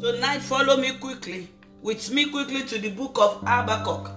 [0.00, 1.48] Tonight, follow me quickly,
[1.82, 4.10] with me quickly to the book of Habakkuk.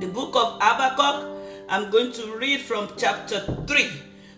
[0.00, 1.28] The book of Habakkuk,
[1.68, 3.90] I'm going to read from chapter 3.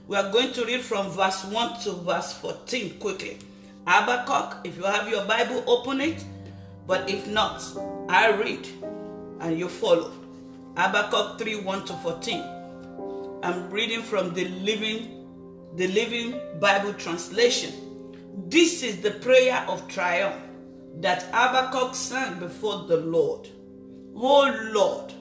[0.07, 3.39] We are going to read from verse 1 to verse 14 quickly.
[3.87, 6.25] Habakkuk, if you have your Bible, open it.
[6.87, 7.63] But if not,
[8.09, 8.69] I read
[9.41, 10.13] and you follow.
[10.77, 12.43] Habakkuk 3 1 to 14.
[13.43, 15.14] I'm reading from the Living
[15.77, 17.73] the Living Bible translation.
[18.49, 20.41] This is the prayer of triumph
[21.01, 23.49] that Habakkuk sang before the Lord.
[24.15, 25.13] Oh Lord,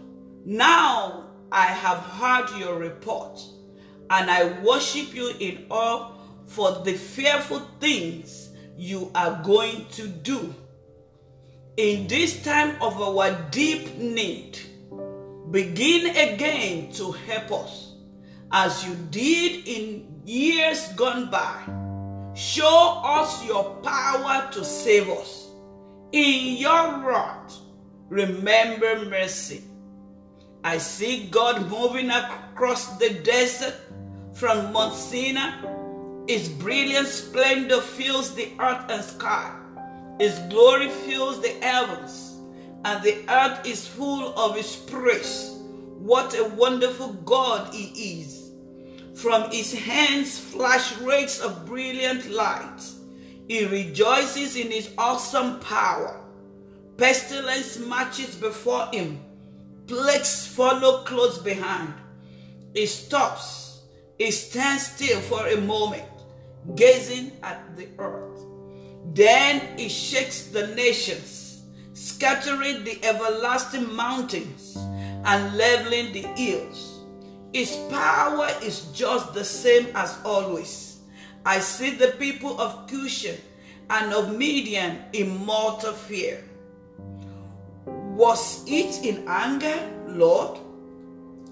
[0.45, 3.41] now I have heard your report,
[4.11, 6.11] and I worship you in awe
[6.45, 10.53] for the fearful things you are going to do.
[11.77, 14.59] In this time of our deep need,
[15.49, 17.93] begin again to help us
[18.51, 21.61] as you did in years gone by.
[22.35, 25.49] Show us your power to save us.
[26.11, 27.59] In your wrath,
[28.09, 29.63] remember mercy.
[30.63, 33.75] I see God moving across the desert
[34.33, 35.51] from Mount Sinai.
[36.27, 39.53] His brilliant splendor fills the earth and sky.
[40.19, 42.39] His glory fills the heavens,
[42.85, 45.59] and the earth is full of his praise.
[45.97, 48.42] What a wonderful God he is.
[49.15, 52.81] From his hands flash rays of brilliant light.
[53.47, 56.19] He rejoices in his awesome power.
[56.97, 59.19] Pestilence marches before him.
[59.87, 61.93] Plagues follow close behind.
[62.73, 63.81] He stops.
[64.17, 66.05] He stands still for a moment,
[66.75, 68.39] gazing at the earth.
[69.13, 74.77] Then he shakes the nations, scattering the everlasting mountains
[75.25, 76.92] and leveling the hills.
[77.53, 80.97] His power is just the same as always.
[81.45, 83.37] I see the people of Cushan
[83.91, 86.43] and of Midian in mortal fear.
[87.85, 89.77] Was it in anger,
[90.07, 90.59] Lord?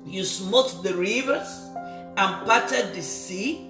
[0.05, 1.69] You smote the rivers
[2.17, 3.67] and parted the sea?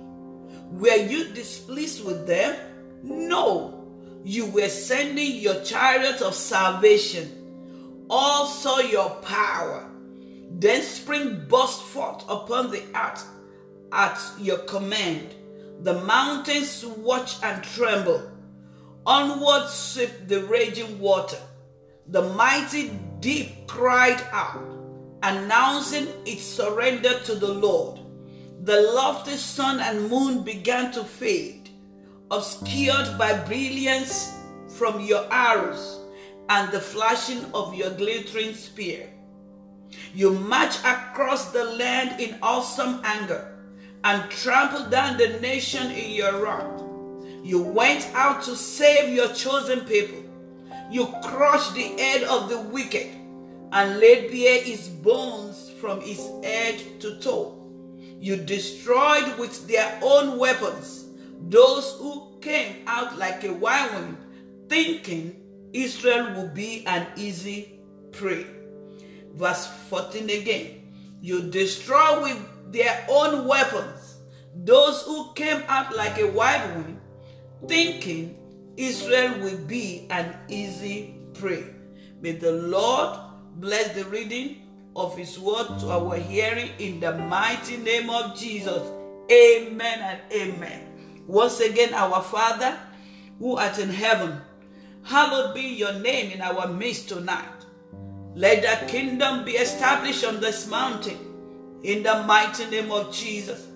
[0.71, 2.55] Were you displeased with them?
[3.03, 3.83] No,
[4.23, 8.05] you were sending your chariot of salvation.
[8.09, 9.90] All saw your power.
[10.61, 13.25] Then spring burst forth upon the earth
[13.91, 15.33] at your command.
[15.81, 18.29] The mountains watch and tremble.
[19.03, 21.39] Onward swept the raging water.
[22.09, 22.91] The mighty
[23.21, 24.61] deep cried out,
[25.23, 27.99] announcing its surrender to the Lord.
[28.63, 31.71] The lofty sun and moon began to fade,
[32.29, 34.31] obscured by brilliance
[34.77, 36.01] from your arrows
[36.49, 39.10] and the flashing of your glittering spear.
[40.13, 43.57] You marched across the land in awesome anger
[44.03, 46.81] and trampled down the nation in your wrath.
[47.43, 50.23] You went out to save your chosen people.
[50.91, 53.07] You crushed the head of the wicked
[53.71, 57.57] and laid bare his bones from his head to toe.
[58.19, 61.05] You destroyed with their own weapons
[61.49, 64.17] those who came out like a whirlwind,
[64.69, 65.41] thinking
[65.73, 67.79] Israel would be an easy
[68.11, 68.45] prey.
[69.35, 70.81] Verse 14 again.
[71.21, 74.17] You destroy with their own weapons
[74.55, 77.01] those who came out like a wild whirlwind,
[77.67, 78.37] thinking
[78.77, 81.65] Israel will be an easy prey.
[82.21, 83.19] May the Lord
[83.55, 88.81] bless the reading of his word to our hearing in the mighty name of Jesus.
[89.31, 91.23] Amen and amen.
[91.27, 92.77] Once again, our Father
[93.39, 94.41] who art in heaven,
[95.03, 97.47] hallowed be your name in our midst tonight.
[98.35, 101.17] Let the kingdom be established on this mountain
[101.83, 103.67] in the mighty name of Jesus.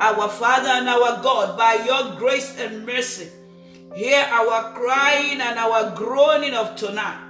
[0.00, 3.28] Our Father and our God, by your grace and mercy,
[3.94, 7.20] hear our crying and our groaning of tonight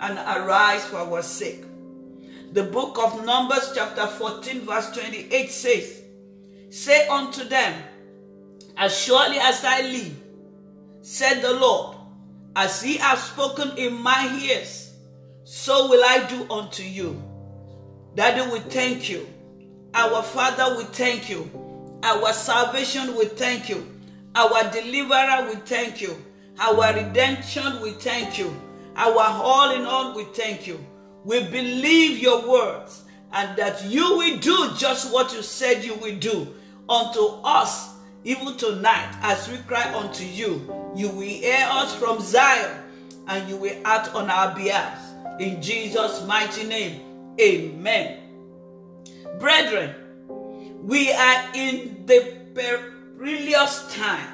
[0.00, 1.64] and arise for our sake.
[2.52, 6.02] The book of Numbers, chapter 14, verse 28 says,
[6.70, 7.82] Say unto them,
[8.76, 10.16] As surely as I live,
[11.02, 11.96] said the Lord,
[12.56, 14.85] as ye have spoken in my ears,
[15.48, 17.22] so will I do unto you.
[18.16, 19.28] Daddy, we thank you.
[19.94, 21.48] Our Father, we thank you.
[22.02, 23.86] Our salvation, we thank you.
[24.34, 26.16] Our deliverer, we thank you.
[26.58, 28.52] Our redemption, we thank you.
[28.96, 30.84] Our all in all, we thank you.
[31.24, 36.18] We believe your words and that you will do just what you said you will
[36.18, 36.52] do
[36.88, 37.90] unto us,
[38.24, 40.90] even tonight, as we cry unto you.
[40.96, 42.82] You will hear us from Zion
[43.28, 45.05] and you will act on our behalf.
[45.38, 48.20] In Jesus' mighty name, amen.
[49.38, 49.94] Brethren,
[50.82, 54.32] we are in the perilous time.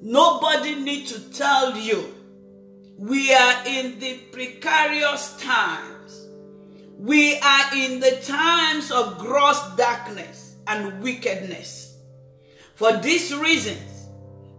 [0.00, 2.12] Nobody need to tell you
[2.98, 6.26] we are in the precarious times.
[6.98, 11.98] We are in the times of gross darkness and wickedness.
[12.74, 13.91] For these reasons,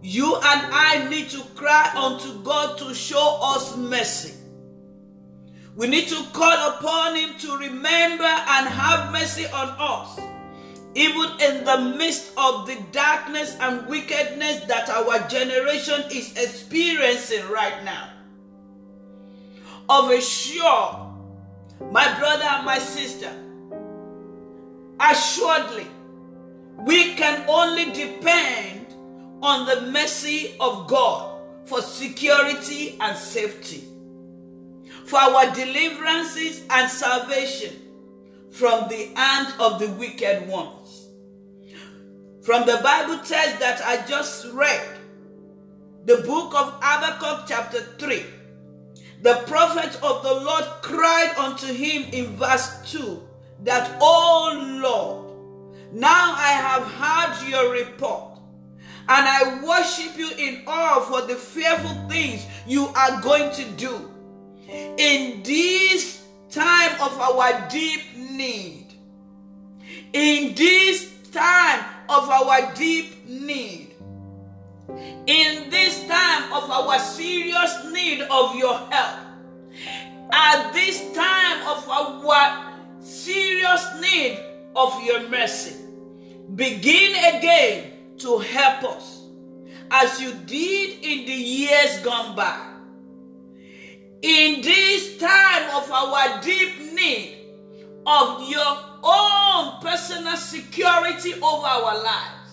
[0.04, 4.34] you and I need to cry unto God to show us mercy.
[5.74, 10.20] We need to call upon Him to remember and have mercy on us,
[10.94, 17.82] even in the midst of the darkness and wickedness that our generation is experiencing right
[17.82, 18.10] now.
[19.88, 21.14] Of a sure,
[21.90, 23.32] my brother and my sister,
[25.00, 25.86] assuredly,
[26.84, 28.73] we can only depend
[29.44, 33.84] on the mercy of God for security and safety.
[35.06, 37.76] For our deliverances and salvation
[38.50, 41.08] from the hand of the wicked ones.
[42.42, 44.98] From the Bible text that I just read,
[46.04, 48.22] the book of Habakkuk, chapter 3,
[49.22, 53.22] the prophet of the Lord cried unto him in verse 2
[53.62, 58.33] that, O Lord, now I have heard your report,
[59.08, 64.10] and I worship you in awe for the fearful things you are going to do.
[64.96, 68.94] In this time of our deep need,
[70.14, 73.94] in this time of our deep need,
[75.26, 79.20] in this time of our serious need of your help,
[80.32, 84.38] at this time of our serious need
[84.74, 85.76] of your mercy,
[86.54, 89.22] begin again to help us.
[89.90, 92.70] As you did in the years gone by.
[94.22, 97.38] In this time of our deep need
[98.06, 102.44] of your own personal security over our lives,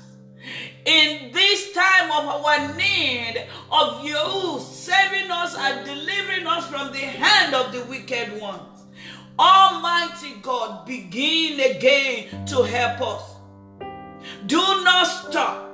[0.85, 6.99] in this time of our need of you saving us and delivering us from the
[6.99, 8.83] hand of the wicked ones,
[9.39, 13.30] Almighty God, begin again to help us.
[14.45, 15.69] Do not stop.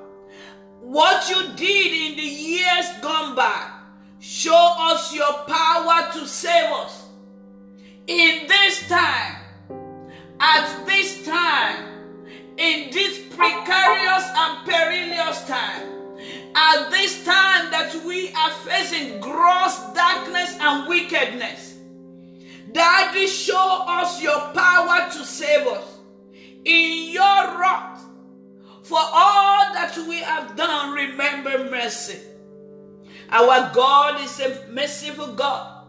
[0.82, 3.78] What you did in the years gone by,
[4.20, 7.06] Show us your power to save us.
[8.08, 9.36] In this time,
[10.40, 11.86] at this time,
[12.58, 15.88] in this precarious and perilous time,
[16.56, 21.78] at this time that we are facing gross darkness and wickedness,
[22.72, 26.00] Daddy, show us your power to save us.
[26.66, 27.97] In your wrath,
[28.88, 32.20] for all that we have done, remember mercy.
[33.30, 35.86] Our God is a merciful God.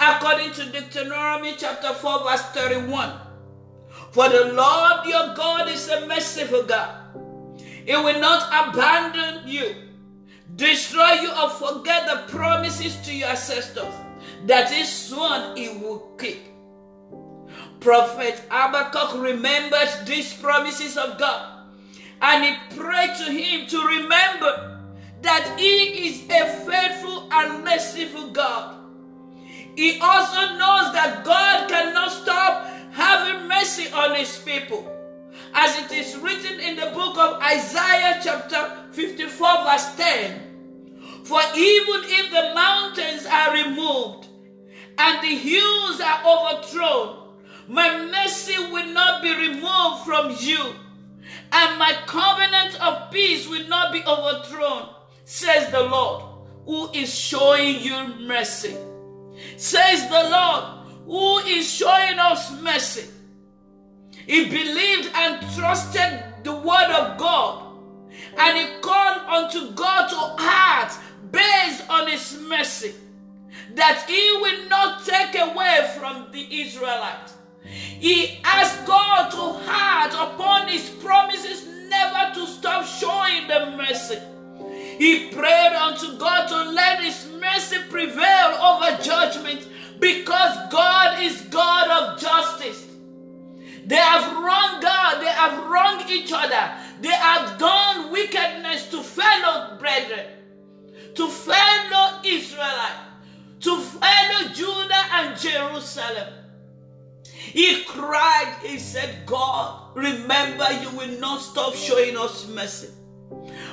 [0.00, 3.20] According to Deuteronomy chapter 4, verse 31.
[4.10, 7.00] For the Lord your God is a merciful God.
[7.86, 9.76] He will not abandon you,
[10.56, 13.94] destroy you, or forget the promises to your ancestors
[14.46, 16.53] that sworn he will keep.
[17.84, 21.68] Prophet Habakkuk remembered these promises of God
[22.20, 24.74] and he prayed to him to remember
[25.24, 28.76] that He is a faithful and merciful God.
[29.74, 34.90] He also knows that God cannot stop having mercy on His people.
[35.54, 42.00] As it is written in the book of Isaiah, chapter 54, verse 10 For even
[42.04, 44.28] if the mountains are removed
[44.98, 47.23] and the hills are overthrown,
[47.68, 50.62] my mercy will not be removed from you,
[51.52, 54.88] and my covenant of peace will not be overthrown
[55.24, 56.22] says the Lord,
[56.66, 58.76] who is showing you mercy.
[59.56, 60.64] Says the Lord,
[61.06, 63.10] who is showing us mercy.
[64.26, 67.76] He believed and trusted the word of God,
[68.38, 70.98] and he called unto God to act
[71.30, 72.94] based on his mercy,
[73.74, 77.33] that he will not take away from the Israelites.
[78.04, 84.18] He asked God to act upon his promises never to stop showing them mercy.
[84.98, 89.66] He prayed unto God to let His mercy prevail over judgment
[90.00, 92.86] because God is God of justice.
[93.86, 99.78] They have wronged God, they have wronged each other, they have done wickedness to fellow
[99.78, 100.26] brethren,
[101.14, 103.00] to fellow Israelite,
[103.60, 106.43] to fellow Judah and Jerusalem.
[107.54, 112.88] He cried, he said, God, remember you will not stop showing us mercy.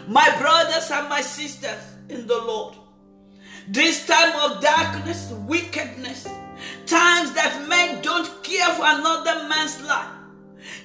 [0.08, 2.76] My brothers and my sisters in the Lord,
[3.68, 6.26] this time of darkness, wickedness,
[6.86, 10.14] times that men don't care for another man's life,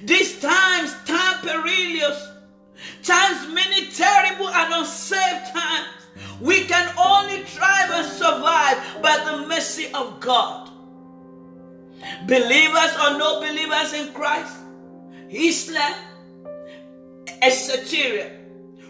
[0.03, 2.29] these times, time perilous
[3.03, 5.87] times, many terrible and unsafe times,
[6.41, 10.66] we can only thrive and survive by the mercy of God.
[12.27, 14.53] Believers or no believers in Christ,
[15.29, 15.93] Islam,
[17.41, 18.31] etc.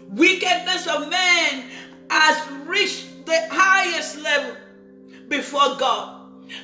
[0.09, 1.63] Wickedness of man
[2.09, 4.55] has reached the highest level
[5.27, 6.13] before God.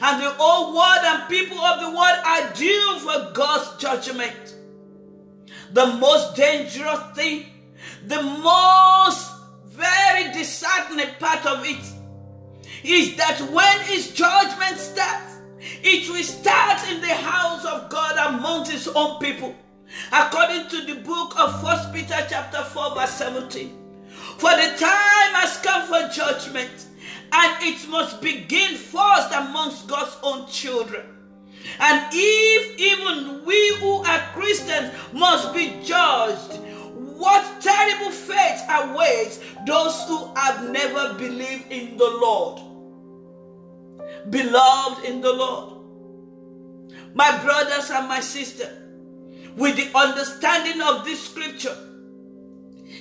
[0.01, 4.55] And the whole world and people of the world are due for God's judgment.
[5.73, 7.47] The most dangerous thing,
[8.05, 9.31] the most
[9.65, 11.83] very disheartening part of it
[12.83, 15.32] is that when his judgment starts,
[15.83, 19.55] it will start in the house of God among his own people.
[20.11, 23.79] According to the book of First Peter chapter 4 verse 17.
[24.37, 26.87] For the time has come for judgment,
[27.31, 31.05] and it must begin first amongst God's own children.
[31.79, 36.59] And if even we who are Christians must be judged,
[36.93, 42.72] what terrible fate awaits those who have never believed in the Lord?
[44.29, 45.81] Beloved in the Lord,
[47.13, 48.77] my brothers and my sisters,
[49.55, 51.75] with the understanding of this scripture,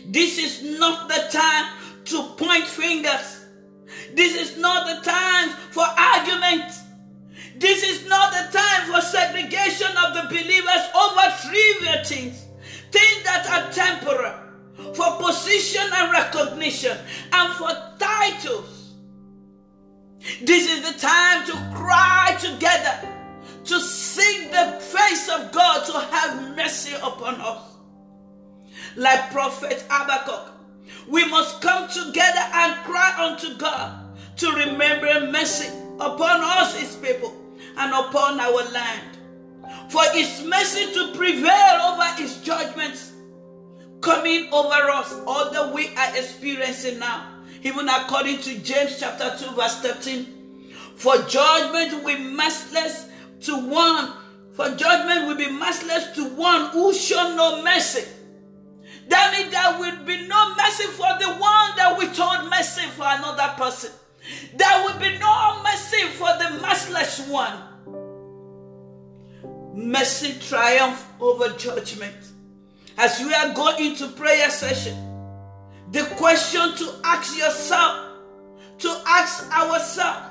[0.06, 1.72] this is not the time
[2.06, 3.46] to point fingers.
[4.14, 6.72] This is not the time for argument.
[7.56, 12.46] This is not the time for segregation of the believers over trivial things,
[12.90, 16.98] things that are temporal, for position and recognition,
[17.32, 18.81] and for titles.
[20.42, 23.08] This is the time to cry together,
[23.64, 27.62] to seek the face of God to have mercy upon us.
[28.96, 30.52] Like Prophet Habakkuk,
[31.08, 37.36] we must come together and cry unto God to remember mercy upon us, His people,
[37.76, 39.18] and upon our land.
[39.90, 43.12] For His mercy to prevail over His judgments
[44.00, 47.31] coming over us, all that we are experiencing now.
[47.62, 50.74] Even according to James chapter 2, verse 13.
[50.96, 53.08] For judgment will be merciless
[53.42, 54.12] to one,
[54.54, 58.06] for judgment will be merciless to one who show no mercy.
[59.08, 63.04] That means there will be no mercy for the one that we told mercy for
[63.06, 63.90] another person.
[64.54, 67.58] There will be no mercy for the merciless one.
[69.74, 72.16] Mercy triumph over judgment.
[72.98, 75.11] As we are going into prayer session,
[75.92, 78.08] the question to ask yourself,
[78.78, 80.26] to ask ourselves,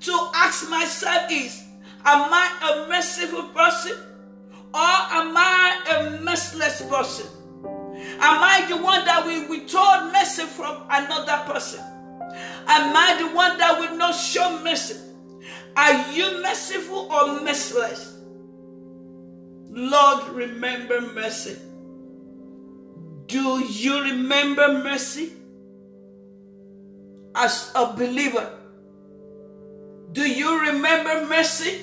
[0.00, 1.62] to ask myself is,
[2.04, 3.96] am I a merciful person
[4.74, 7.26] or am I a merciless person?
[8.20, 11.80] Am I the one that will withhold mercy from another person?
[12.66, 14.96] Am I the one that will not show mercy?
[15.76, 18.18] Are you merciful or merciless?
[19.70, 21.56] Lord, remember mercy.
[23.28, 25.32] Do you remember mercy?
[27.34, 28.50] As a believer,
[30.12, 31.82] do you remember mercy?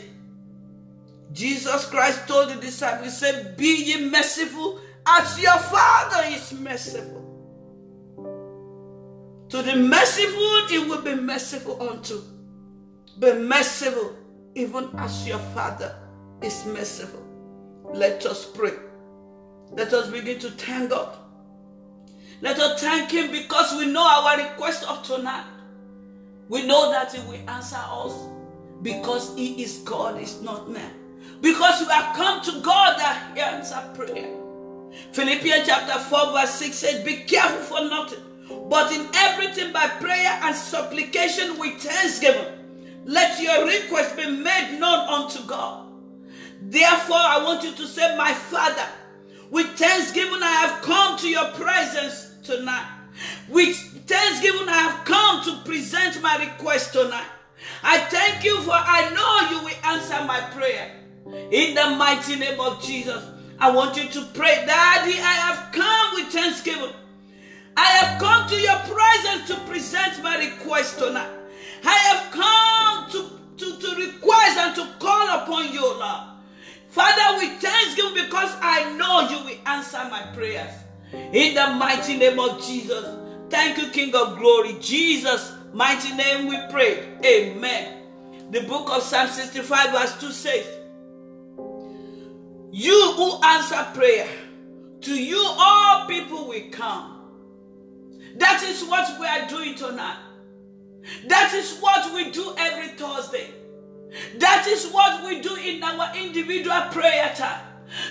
[1.31, 7.21] Jesus Christ told the disciples, He said, Be ye merciful as your Father is merciful.
[9.49, 12.21] To the merciful, He will be merciful unto.
[13.19, 14.15] Be merciful,
[14.55, 15.95] even as your Father
[16.41, 17.23] is merciful.
[17.93, 18.73] Let us pray.
[19.71, 21.17] Let us begin to thank God.
[22.41, 25.45] Let us thank Him because we know our request of tonight.
[26.49, 28.13] We know that He will answer us
[28.81, 30.93] because He is God, is not man.
[31.41, 34.33] Because we have come to God that He answers prayer.
[35.11, 38.19] Philippians chapter 4, verse 6 says, Be careful for nothing,
[38.69, 42.53] but in everything by prayer and supplication with thanksgiving.
[43.05, 45.87] Let your request be made known unto God.
[46.61, 48.87] Therefore, I want you to say, My Father,
[49.51, 52.87] with thanksgiving I have come to your presence tonight.
[53.49, 53.75] With
[54.07, 57.27] thanksgiving I have come to present my request tonight.
[57.83, 60.91] I thank you for I know you will answer my prayer.
[61.51, 63.23] In the mighty name of Jesus.
[63.59, 66.93] I want you to pray, Daddy, I have come with thanksgiving.
[67.77, 71.29] I have come to your presence to present my request tonight.
[71.83, 76.35] I have come to, to, to request and to call upon you, Lord.
[76.89, 80.71] Father, we thanksgiving because I know you will answer my prayers.
[81.33, 83.05] In the mighty name of Jesus.
[83.49, 84.77] Thank you, King of Glory.
[84.79, 87.07] Jesus' mighty name we pray.
[87.25, 88.51] Amen.
[88.51, 90.65] The book of Psalm 65, verse 2 says,
[92.77, 94.27] you who answer prayer,
[94.99, 97.31] to you all people will come.
[98.35, 100.17] That is what we are doing tonight.
[101.27, 103.51] That is what we do every Thursday.
[104.39, 107.65] That is what we do in our individual prayer time.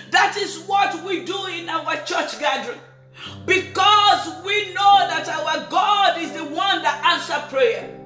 [0.09, 2.79] That is what we do in our church gathering.
[3.45, 7.99] Because we know that our God is the one that answers prayer.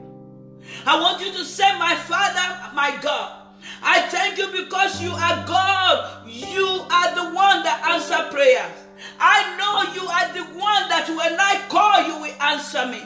[0.86, 3.36] I want you to say, My Father, my God.
[3.82, 6.28] I thank you because you are God.
[6.28, 8.72] You are the one that answers prayers.
[9.20, 13.02] I know you are the one that when I call you will answer me.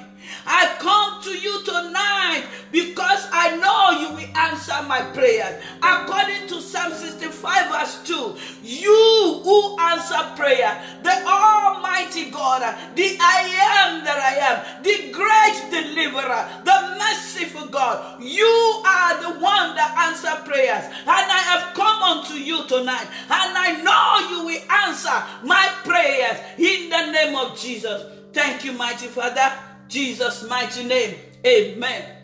[0.46, 5.62] I come to you tonight because I know you will answer my prayers.
[5.82, 12.62] According to Psalm 65, verse 2, you who answer prayer, the Almighty God,
[12.96, 13.40] the I
[13.80, 19.94] am that I am, the great deliverer, the merciful God, you are the one that
[20.10, 20.84] answer prayers.
[20.84, 26.40] And I have come unto you tonight, and I know you will answer my prayers
[26.58, 28.04] in the name of Jesus.
[28.34, 29.73] Thank you, mighty Father.
[29.88, 31.16] Jesus' mighty name.
[31.46, 32.18] Amen.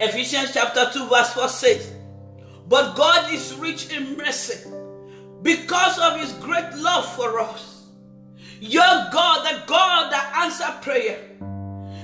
[0.00, 1.92] Ephesians chapter 2, verse 4 says,
[2.68, 4.70] But God is rich in mercy
[5.42, 7.86] because of his great love for us.
[8.60, 11.18] Your God, the God that answers prayer.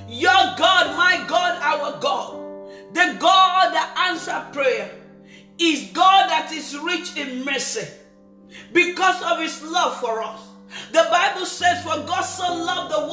[0.09, 2.35] Your God, my God, our God,
[2.93, 4.91] the God that answers prayer,
[5.59, 7.87] is God that is rich in mercy
[8.73, 10.41] because of his love for us.
[10.93, 13.04] The Bible says, For God so loved the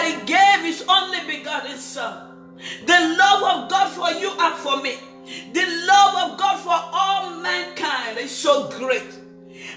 [0.00, 2.28] that he gave his only begotten son.
[2.86, 4.96] The love of God for you and for me,
[5.52, 9.18] the love of God for all mankind is so great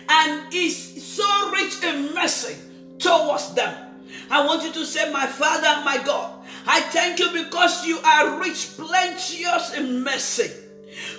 [0.09, 2.57] and is so rich in mercy
[2.99, 3.75] towards them.
[4.29, 8.39] I want you to say, My Father, my God, I thank you because you are
[8.39, 10.51] rich, plenteous in mercy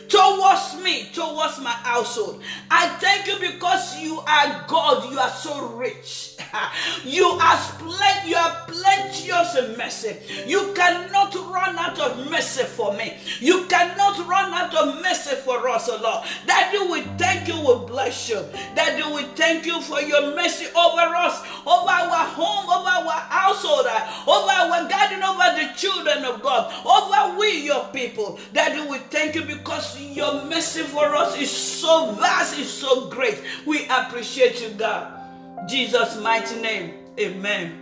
[0.09, 2.43] towards me, towards my household.
[2.71, 5.11] I thank you because you are God.
[5.11, 6.37] You are so rich.
[7.05, 10.17] you are plenty, you are plenteous in mercy.
[10.47, 13.17] You cannot run out of mercy for me.
[13.41, 16.27] You cannot run out of mercy for us, O Lord.
[16.47, 18.41] Daddy, we thank you, we bless you.
[18.75, 23.87] Daddy, we thank you for your mercy over us, over our home, over our household,
[24.27, 28.39] over our garden, over the children of God, over we, your people.
[28.53, 33.09] Daddy, we will thank you because your mercy for us is so vast, is so
[33.09, 33.41] great.
[33.67, 35.69] We appreciate you, God.
[35.69, 36.95] Jesus' mighty name.
[37.19, 37.81] Amen.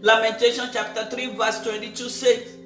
[0.00, 2.56] Lamentation chapter 3, verse 22 says,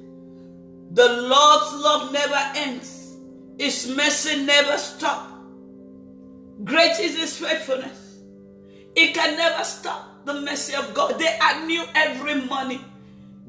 [0.91, 3.15] The Lord's love never ends,
[3.57, 5.31] His mercy never stops.
[6.63, 8.19] Great is His faithfulness.
[8.95, 11.17] It can never stop the mercy of God.
[11.17, 12.83] They are new every morning.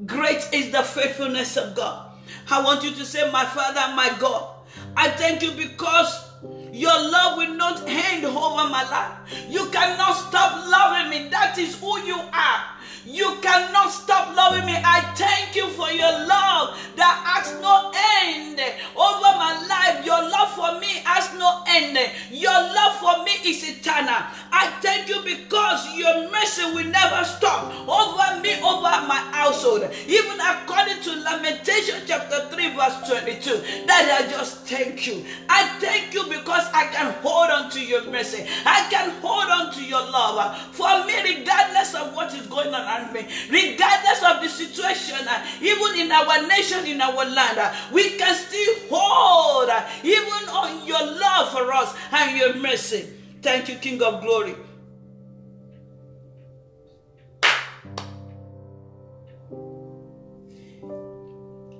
[0.05, 2.10] Great is the faithfulness of God.
[2.49, 4.49] I want you to say, My Father, my God,
[4.95, 6.29] I thank you because
[6.71, 9.45] your love will not end over my life.
[9.49, 11.29] You cannot stop loving me.
[11.29, 12.63] That is who you are.
[13.05, 14.73] You cannot stop loving me.
[14.77, 17.91] I thank you for your love that has no
[18.29, 18.61] end
[18.95, 20.05] over my life.
[20.05, 21.97] Your love for me has no end.
[22.31, 24.21] Your love for me is eternal.
[24.51, 29.89] I thank you because your mercy will never stop over me, over my household.
[30.07, 35.23] Even according to Lamentation chapter 3, verse 22, that I just thank you.
[35.47, 38.45] I thank you because I can hold on to your mercy.
[38.65, 40.57] I can hold on to your love.
[40.73, 45.27] For me, regardless of what is going on around me, regardless of the situation,
[45.61, 47.59] even in our nation, in our land,
[47.93, 49.69] we can still hold
[50.03, 53.20] even on your love for us and your mercy.
[53.41, 54.55] Thank you, King of Glory.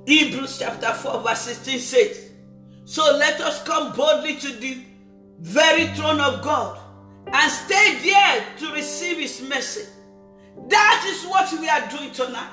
[0.08, 2.32] Hebrews chapter 4, verse 16 says,
[2.86, 4.80] So let us come boldly to the
[5.40, 6.80] very throne of God
[7.28, 9.88] and stay there to receive his mercy.
[10.68, 12.50] That is what we are doing tonight.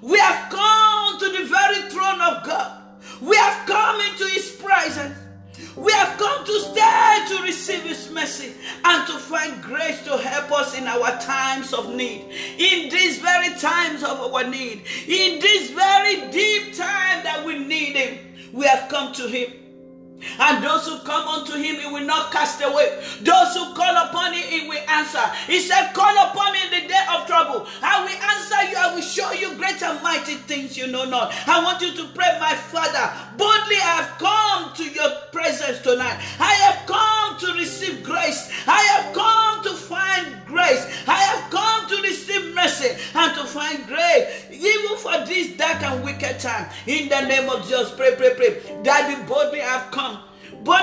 [0.00, 2.82] We have come to the very throne of God.
[3.20, 5.16] We have come into his presence.
[5.76, 8.52] We have come to stay to receive His mercy
[8.84, 12.24] and to find grace to help us in our times of need.
[12.58, 17.96] In these very times of our need, in this very deep time that we need
[17.96, 18.18] Him,
[18.52, 19.67] we have come to Him.
[20.38, 23.02] And those who come unto him, he will not cast away.
[23.20, 25.22] Those who call upon him, he will answer.
[25.46, 27.66] He said, Call upon me in the day of trouble.
[27.82, 28.76] I will answer you.
[28.76, 31.32] I will show you great and mighty things you know not.
[31.46, 33.12] I want you to pray, my Father.
[33.36, 36.18] Boldly I have come to your presence tonight.
[36.40, 38.50] I have come to receive grace.
[38.66, 40.84] I have come to find grace.
[41.06, 44.47] I have come to receive mercy and to find grace.
[45.08, 46.68] For this dark and wicked time.
[46.86, 48.82] In the name of Jesus, pray, pray, pray.
[48.82, 50.18] Daddy, boldly have come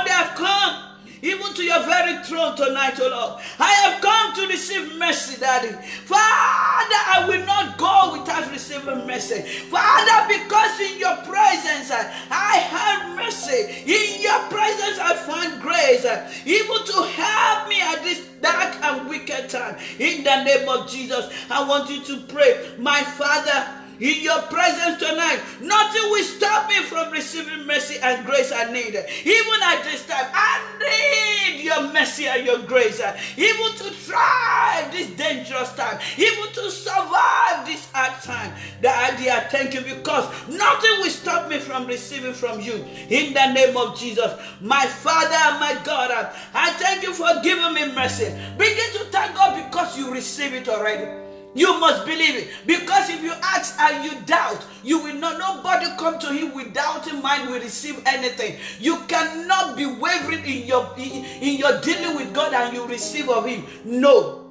[0.05, 0.81] they have come
[1.21, 3.43] even to your very throne tonight, oh Lord.
[3.57, 5.73] I have come to receive mercy, Daddy.
[6.05, 9.41] Father, I will not go without receiving mercy.
[9.41, 13.81] Father, because in your presence uh, I have mercy.
[13.85, 16.05] In your presence I find grace.
[16.05, 19.77] Uh, even to help me at this dark and wicked time.
[19.97, 24.99] In the name of Jesus, I want you to pray, my Father in your presence
[24.99, 25.41] tonight.
[25.61, 28.95] Nothing will stop me from receiving mercy and grace I need.
[28.95, 33.01] Even at this time, I need your mercy and your grace.
[33.37, 38.53] Even to try this dangerous time, even to survive this hard time.
[38.81, 42.73] The idea, thank you, because nothing will stop me from receiving from you.
[43.09, 44.31] In the name of Jesus,
[44.61, 46.11] my Father and my God,
[46.53, 48.25] I thank you for giving me mercy.
[48.57, 51.24] Begin to thank God because you receive it already.
[51.55, 52.49] You must believe it.
[52.67, 57.07] Because if you ask and you doubt, you will not, nobody come to him without
[57.07, 58.57] in mind will receive anything.
[58.77, 63.45] You cannot be wavering in your in your dealing with God and you receive of
[63.45, 63.65] him.
[63.85, 64.41] No.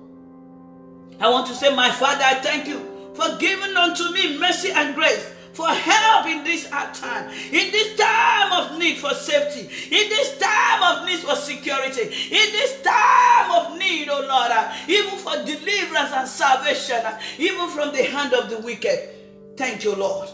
[1.20, 2.80] I want to say, my Father, I thank you
[3.14, 7.96] for giving unto me mercy and grace for help in this hard time, in this
[7.96, 13.50] time of need for safety, in this time of need for security, in this time
[13.52, 18.34] of need, oh Lord, uh, even for deliverance and salvation, uh, even from the hand
[18.34, 19.10] of the wicked.
[19.56, 20.28] Thank you, Lord.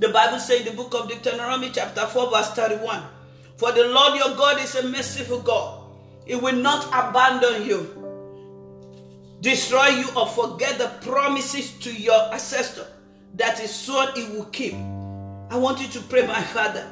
[0.00, 3.04] The Bible says in the book of Deuteronomy, chapter 4, verse 31
[3.56, 5.84] For the Lord your God is a merciful God,
[6.26, 7.96] He will not abandon you
[9.40, 12.86] destroy you or forget the promises to your ancestor
[13.34, 14.74] that is sworn he will keep.
[14.74, 16.86] I want you to pray, my Father.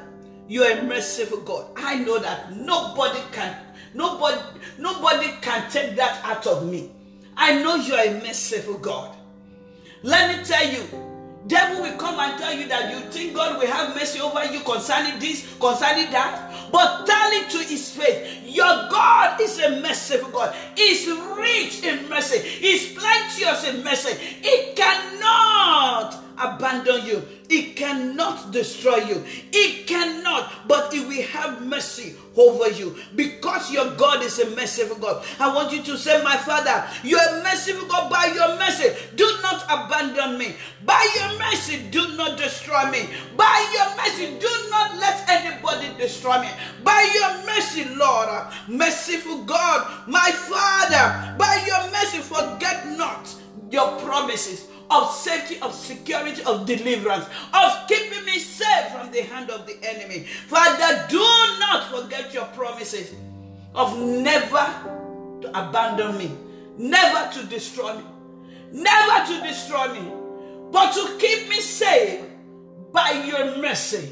[0.47, 1.67] You are a merciful God.
[1.77, 3.55] I know that nobody can,
[3.93, 4.41] nobody,
[4.79, 6.91] nobody can take that out of me.
[7.37, 9.15] I know you are a merciful God.
[10.01, 10.83] Let me tell you,
[11.47, 14.61] devil will come and tell you that you think God will have mercy over you
[14.61, 16.71] concerning this, concerning that.
[16.71, 18.41] But tell it to his face.
[18.43, 20.55] Your God is a merciful God.
[20.75, 22.39] He's rich in mercy.
[22.39, 24.15] He's plenteous in mercy.
[24.15, 27.23] He cannot abandon you.
[27.49, 29.23] It cannot destroy you.
[29.51, 34.97] It cannot, but it will have mercy over you because your God is a merciful
[34.97, 35.25] God.
[35.39, 38.09] I want you to say, My Father, you're a merciful God.
[38.09, 40.55] By your mercy, do not abandon me.
[40.85, 43.09] By your mercy, do not destroy me.
[43.35, 46.49] By your mercy, do not let anybody destroy me.
[46.83, 48.29] By your mercy, Lord,
[48.67, 53.27] merciful God, my Father, by your mercy, forget not
[53.71, 59.49] your promises of safety, of security, of deliverance, of keeping me safe from the hand
[59.49, 60.25] of the enemy.
[60.47, 61.19] Father, do
[61.59, 63.13] not forget your promises
[63.75, 64.65] of never
[65.41, 66.35] to abandon me,
[66.77, 68.03] never to destroy me,
[68.71, 70.11] never to destroy me,
[70.71, 72.21] but to keep me safe
[72.91, 74.11] by your mercy.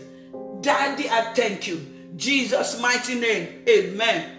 [0.62, 1.86] Daddy, I thank you.
[2.16, 3.64] Jesus' mighty name.
[3.70, 4.34] Amen.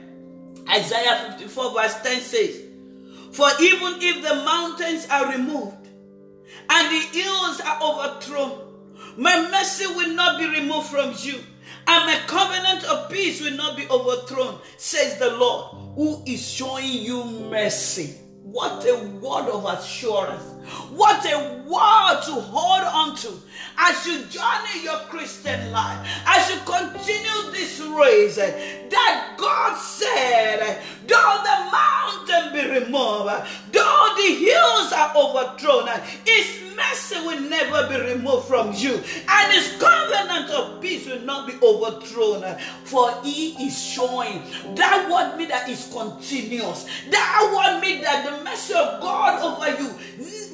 [0.69, 2.63] Isaiah 54, verse 10 says,
[3.33, 5.78] For even if the mountains are removed,
[6.71, 8.65] and the hills are overthrown.
[9.17, 11.41] My mercy will not be removed from you,
[11.87, 16.85] and my covenant of peace will not be overthrown, says the Lord, who is showing
[16.85, 18.17] you mercy.
[18.43, 20.58] What a word of assurance.
[20.91, 23.33] What a word to hold on to
[23.79, 28.37] as you journey your Christian life, as you continue this race.
[28.37, 33.31] That God said, though the mountain be removed,
[33.73, 35.89] though the hills are overthrown,
[36.25, 41.47] His mercy will never be removed from you, and His covenant of peace will not
[41.47, 42.57] be overthrown.
[42.85, 44.43] For He is showing
[44.75, 46.87] that word mean that is continuous.
[47.11, 49.95] That word mean that the mercy of God over you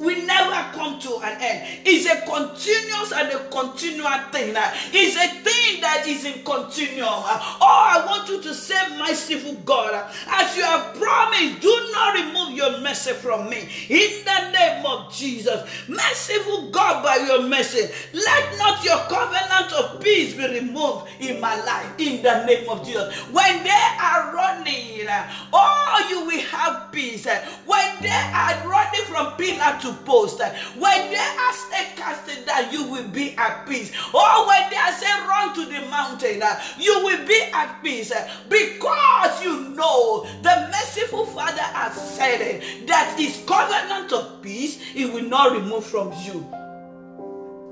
[0.04, 1.80] will never come to an end.
[1.84, 4.54] It's a continuous and a continual thing.
[4.92, 7.08] It's a thing that is in continuum.
[7.08, 12.14] Oh, I want you to say, My merciful God, as you have promised, do not
[12.14, 13.68] remove your mercy from me.
[13.88, 20.00] In the name of Jesus, merciful God, by your mercy, let not your covenant of
[20.00, 21.86] peace be removed in my life.
[21.98, 25.06] In the name of Jesus, when they are running,
[25.52, 27.26] oh, you will have peace.
[27.66, 31.54] When they are running from pillar to post, when they are
[31.96, 33.92] casting down, you will be at peace.
[34.12, 36.42] Or when they are saying run to the mountain,
[36.78, 42.86] you will be at peace eh, because you know the merciful Father has said it,
[42.86, 46.46] that his covenant of peace he will not remove from you.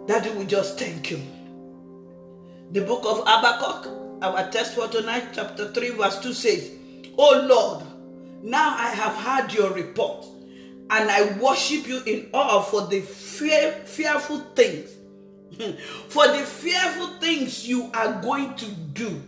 [0.07, 1.21] Daddy will just thank you.
[2.73, 6.71] The book of Habakkuk, our text for tonight, chapter 3, verse 2 says,
[7.19, 7.85] Oh Lord,
[8.43, 10.27] now I have heard your report,
[10.93, 14.91] and I worship you in awe for the fear, fearful things,
[16.09, 19.23] for the fearful things you are going to do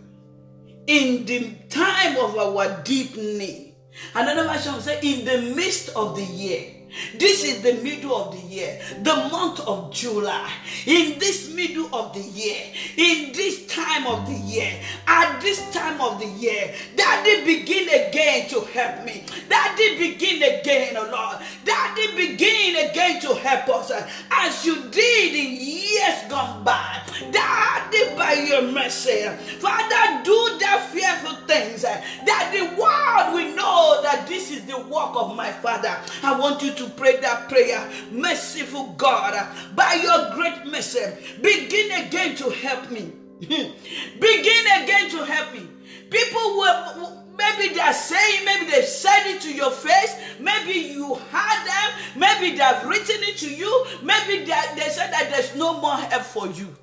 [0.85, 3.73] in the time of our deep need.
[4.13, 6.74] Another version say, in the midst of the year.
[7.15, 10.51] This is the middle of the year, the month of July.
[10.85, 12.61] In this middle of the year,
[12.97, 14.71] in this time of the year,
[15.07, 19.23] at this time of the year, Daddy begin again to help me.
[19.49, 21.45] Daddy, begin again, oh Lord.
[21.63, 23.91] Daddy, begin again to help us
[24.31, 27.01] as you did in years gone by.
[27.31, 29.23] Daddy, by your mercy,
[29.59, 35.15] Father, do that fearful things that the world will know that this is the work
[35.15, 35.95] of my Father.
[36.23, 37.89] I want you to pray that prayer.
[38.11, 39.33] Merciful God,
[39.75, 41.05] by your great mercy,
[41.41, 43.11] begin again to help me.
[43.39, 45.67] begin again to help me.
[46.09, 51.15] People will maybe they are saying, maybe they've said it to your face, maybe you
[51.15, 55.79] heard them, maybe they've written it to you, maybe they, they said that there's no
[55.79, 56.73] more help for you.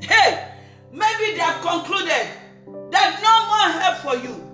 [0.00, 0.48] Hey,
[0.92, 2.26] maybe they have concluded
[2.90, 4.50] that no more help for you.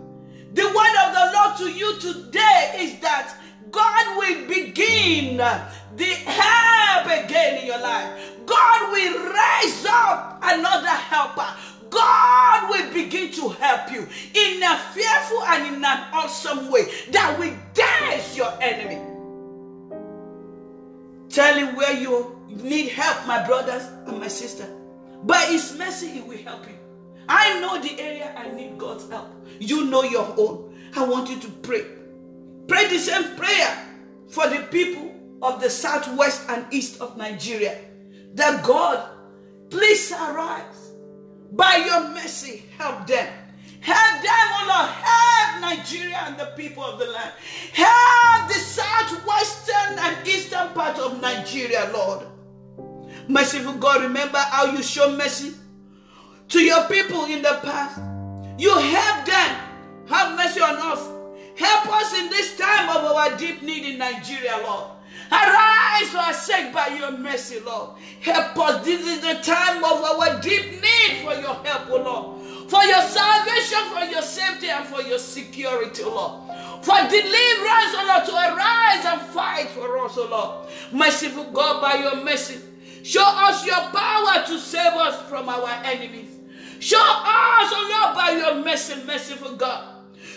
[0.54, 3.36] The word of the Lord to you today is that
[3.70, 8.10] God will begin the help again in your life.
[8.46, 11.48] God will raise up another helper.
[11.90, 17.38] God will begin to help you in a fearful and in an awesome way that
[17.38, 19.00] will dash your enemy.
[21.28, 24.66] Tell him where you need help, my brothers and my sister.
[25.24, 26.74] By his mercy, he will help you.
[27.28, 29.28] I know the area I need God's help.
[29.58, 30.74] You know your own.
[30.94, 31.84] I want you to pray.
[32.68, 33.86] Pray the same prayer
[34.30, 37.78] for the people of the southwest and east of Nigeria.
[38.34, 39.08] That God,
[39.70, 40.92] please arise.
[41.52, 43.32] By your mercy, help them.
[43.80, 44.90] Help them, Lord.
[44.90, 47.32] Help Nigeria and the people of the land.
[47.72, 52.26] Help the southwestern and eastern part of Nigeria, Lord.
[53.28, 55.54] Merciful God, remember how you show mercy
[56.48, 58.00] to your people in the past.
[58.58, 59.60] You help them.
[60.08, 61.15] Have mercy on us.
[61.56, 64.90] Help us in this time of our deep need in Nigeria, Lord.
[65.32, 67.98] Arise for our sake by your mercy, Lord.
[68.20, 68.84] Help us.
[68.84, 72.70] This is the time of our deep need for your help, O Lord.
[72.70, 76.46] For your salvation, for your safety, and for your security, Lord.
[76.84, 80.68] For deliverance, O Lord, to arise and fight for us, O Lord.
[80.92, 82.60] Merciful God, by your mercy,
[83.02, 86.36] show us your power to save us from our enemies.
[86.78, 89.95] Show us, O Lord, by your mercy, merciful God.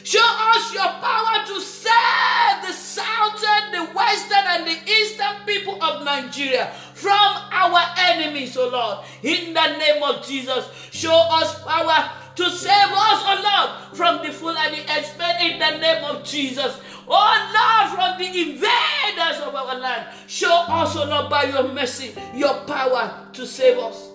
[0.09, 6.03] Show us your power to save the southern, the western, and the eastern people of
[6.03, 7.13] Nigeria from
[7.51, 9.05] our enemies, O Lord.
[9.21, 14.33] In the name of Jesus, show us power to save us, O Lord, from the
[14.33, 16.79] full and the expert in the name of Jesus.
[17.07, 20.07] Oh Lord, from the invaders of our land.
[20.25, 24.09] Show us, O Lord, by your mercy, your power to save us.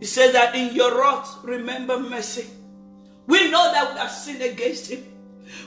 [0.00, 2.48] He says that in your wrath, remember mercy.
[3.92, 5.04] We have sinned against him.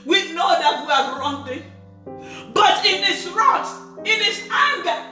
[0.04, 1.62] We know that we have wronged him.
[2.52, 3.70] But in his wrath,
[4.04, 5.02] in his anger,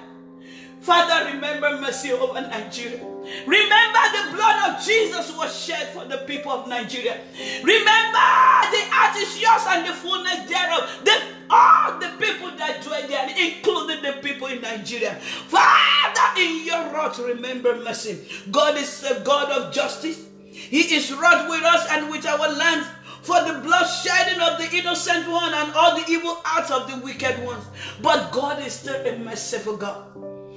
[0.80, 3.00] Father, remember mercy over Nigeria.
[3.46, 7.20] Remember the blood of Jesus was shed for the people of Nigeria.
[7.62, 8.28] Remember
[8.70, 11.00] the earth is yours and the fullness thereof.
[11.04, 15.14] The, all the people that dwell there, including the people in Nigeria.
[15.14, 18.26] Father, in your wrath, remember mercy.
[18.50, 20.26] God is a God of justice.
[20.50, 22.86] He is wrath with us and with our land
[23.24, 26.98] for the blood shedding of the innocent one and all the evil acts of the
[26.98, 27.64] wicked ones.
[28.02, 30.04] But God is still a merciful God.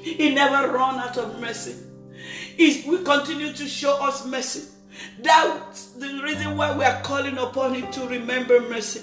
[0.02, 1.76] He never run out of mercy.
[2.58, 4.68] He will continue to show us mercy.
[5.22, 9.02] That's the reason why we are calling upon Him to remember mercy.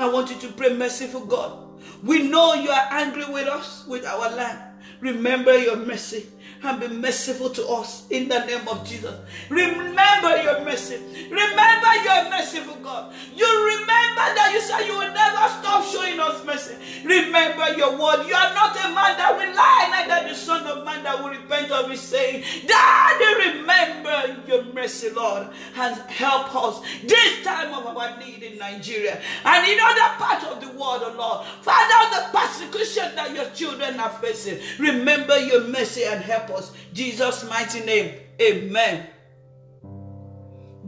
[0.00, 1.80] I want you to pray, merciful God.
[2.02, 4.58] We know you are angry with us, with our land.
[5.00, 6.26] Remember your mercy
[6.64, 9.14] and be merciful to us in the name of Jesus.
[9.50, 10.96] Remember your mercy.
[11.30, 13.12] Remember your merciful God.
[13.34, 16.76] You remember that you said you will never stop showing us mercy.
[17.04, 18.26] Remember your word.
[18.26, 21.30] You are not a man that will lie, neither the son of man that will
[21.30, 22.44] repent of his saying.
[22.66, 29.20] Daddy, remember your mercy, Lord, and help us this time of our need in Nigeria
[29.44, 31.46] and in other parts of the world, oh Lord.
[31.62, 36.72] Father, the persecution that your children are facing, remember your mercy and help us.
[36.92, 38.14] Jesus' mighty name.
[38.40, 39.06] Amen.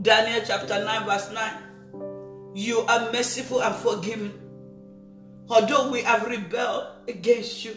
[0.00, 1.52] Daniel chapter 9, verse 9.
[2.54, 4.32] You are merciful and forgiving.
[5.48, 7.76] Although we have rebelled against you,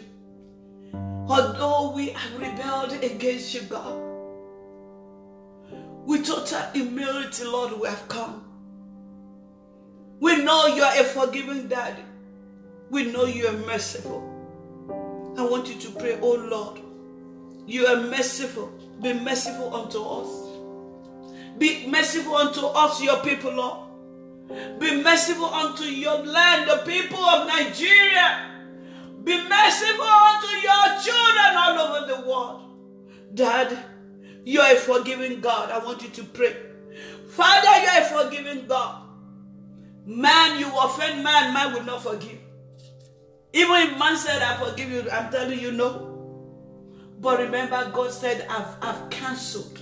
[1.28, 4.00] although we have rebelled against you, God,
[6.06, 8.44] with total humility, Lord, we have come.
[10.20, 12.02] We know you are a forgiving daddy.
[12.90, 14.24] We know you are merciful.
[15.36, 16.80] I want you to pray, oh Lord,
[17.68, 18.72] you are merciful.
[19.02, 20.48] Be merciful unto us.
[21.58, 24.80] Be merciful unto us, your people, Lord.
[24.80, 28.50] Be merciful unto your land, the people of Nigeria.
[29.22, 33.34] Be merciful unto your children all over the world.
[33.34, 33.78] Dad,
[34.46, 35.70] you are a forgiving God.
[35.70, 36.56] I want you to pray.
[37.28, 39.02] Father, you are a forgiving God.
[40.06, 42.38] Man, you offend man, man will not forgive.
[43.52, 46.07] Even if man said, I forgive you, I'm telling you no.
[47.20, 49.80] But remember, God said, I've, I've cancelled.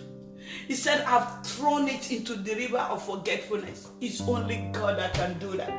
[0.66, 3.88] He said, I've thrown it into the river of forgetfulness.
[4.01, 5.72] It's only God that can do that.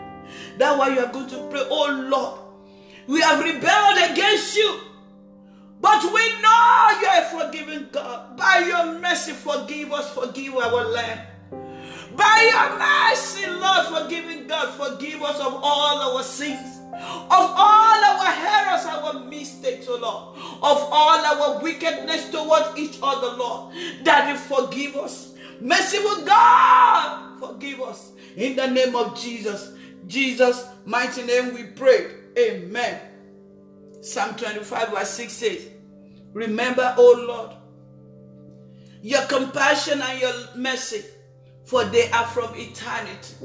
[0.57, 2.39] That's why you are going to pray, Oh Lord,
[3.07, 4.81] we have rebelled against you.
[5.79, 8.35] But we know you are forgiving God.
[8.35, 11.21] By your mercy, forgive us, forgive our land.
[12.15, 18.27] By your mercy, Lord, forgiving God, forgive us of all our sins, of all our
[18.27, 23.73] errors, our mistakes, oh Lord, of all our wickedness towards each other, Lord.
[24.03, 25.33] Daddy, forgive us.
[25.61, 28.11] Merciful God, forgive us.
[28.35, 29.73] In the name of Jesus.
[30.07, 32.11] Jesus' mighty name we pray.
[32.37, 33.01] Amen.
[34.01, 35.67] Psalm 25, verse 6 says,
[36.33, 37.51] Remember, O Lord,
[39.01, 41.03] your compassion and your mercy
[41.67, 43.35] for they are from eternity.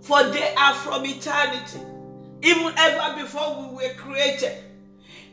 [0.00, 1.78] For they are from eternity.
[2.42, 4.56] Even ever before we were created,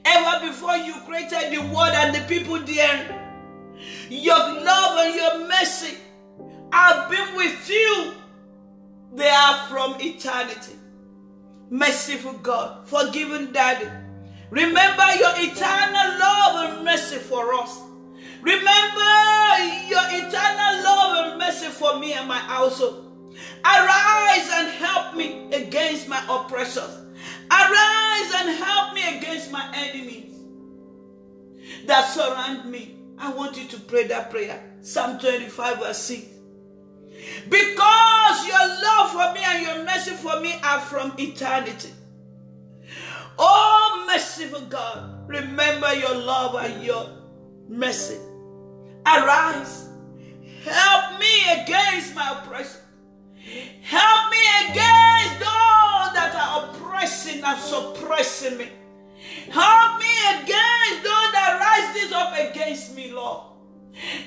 [0.05, 3.15] ever before you created the world and the people there,
[4.09, 5.97] your love and your mercy
[6.71, 8.13] have been with you.
[9.15, 10.73] They are from eternity.
[11.71, 13.89] Merciful God, forgiving Daddy.
[14.51, 17.79] Remember your eternal love and mercy for us.
[18.41, 19.09] Remember
[19.87, 23.08] your eternal love and mercy for me and my household.
[23.63, 26.97] Arise and help me against my oppressors.
[27.51, 30.39] Arise and help me against my enemies
[31.85, 32.97] that surround me.
[33.17, 34.63] I want you to pray that prayer.
[34.81, 36.27] Psalm 25, verse 6.
[37.49, 41.89] Because your love for me and your mercy for me are from eternity.
[43.37, 47.09] Oh, merciful God, remember your love and your
[47.67, 48.17] mercy
[49.05, 49.89] Arise.
[50.63, 52.81] Help me against my oppression.
[53.81, 58.69] Help me against those that are oppressing and suppressing me.
[59.51, 63.49] Help me against those that rises up against me, Lord.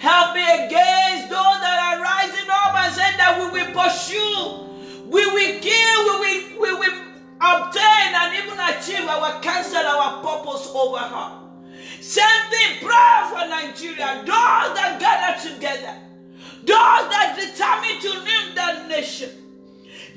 [0.01, 5.25] Help me against those that are rising up and saying that we will pursue, we
[5.27, 6.99] will kill, we will, we will
[7.41, 11.39] obtain and even achieve our counsel, our purpose over her.
[12.01, 14.23] Same thing, pray for Nigeria.
[14.27, 15.95] Those that gather together,
[16.65, 19.31] those that determine to name that nation.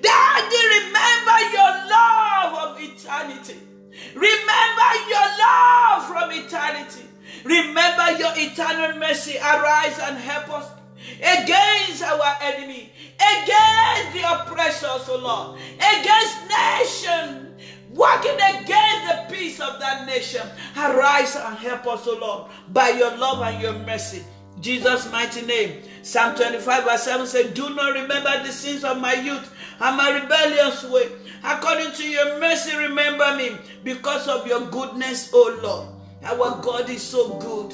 [0.01, 3.59] Daddy, remember your love of eternity.
[4.13, 7.05] Remember your love from eternity.
[7.43, 9.37] Remember your eternal mercy.
[9.37, 10.69] Arise and help us
[11.17, 17.45] against our enemy, against the oppressors, O Lord, against nations
[17.95, 20.45] working against the peace of that nation.
[20.77, 24.23] Arise and help us, O Lord, by your love and your mercy.
[24.61, 25.83] Jesus' mighty name.
[26.01, 30.21] Psalm 25, verse 7 says, Do not remember the sins of my youth and my
[30.21, 31.09] rebellious way.
[31.43, 35.89] According to your mercy, remember me because of your goodness, O Lord.
[36.23, 37.73] Our God is so good.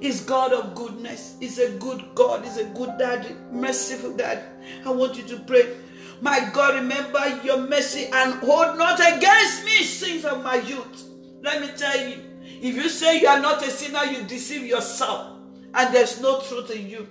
[0.00, 1.36] He's God of goodness.
[1.40, 2.44] He's a good God.
[2.44, 4.42] He's a good daddy, merciful daddy.
[4.86, 5.76] I want you to pray.
[6.20, 11.04] My God, remember your mercy and hold not against me sins of my youth.
[11.42, 15.37] Let me tell you, if you say you are not a sinner, you deceive yourself,
[15.78, 17.08] and there's no truth in you.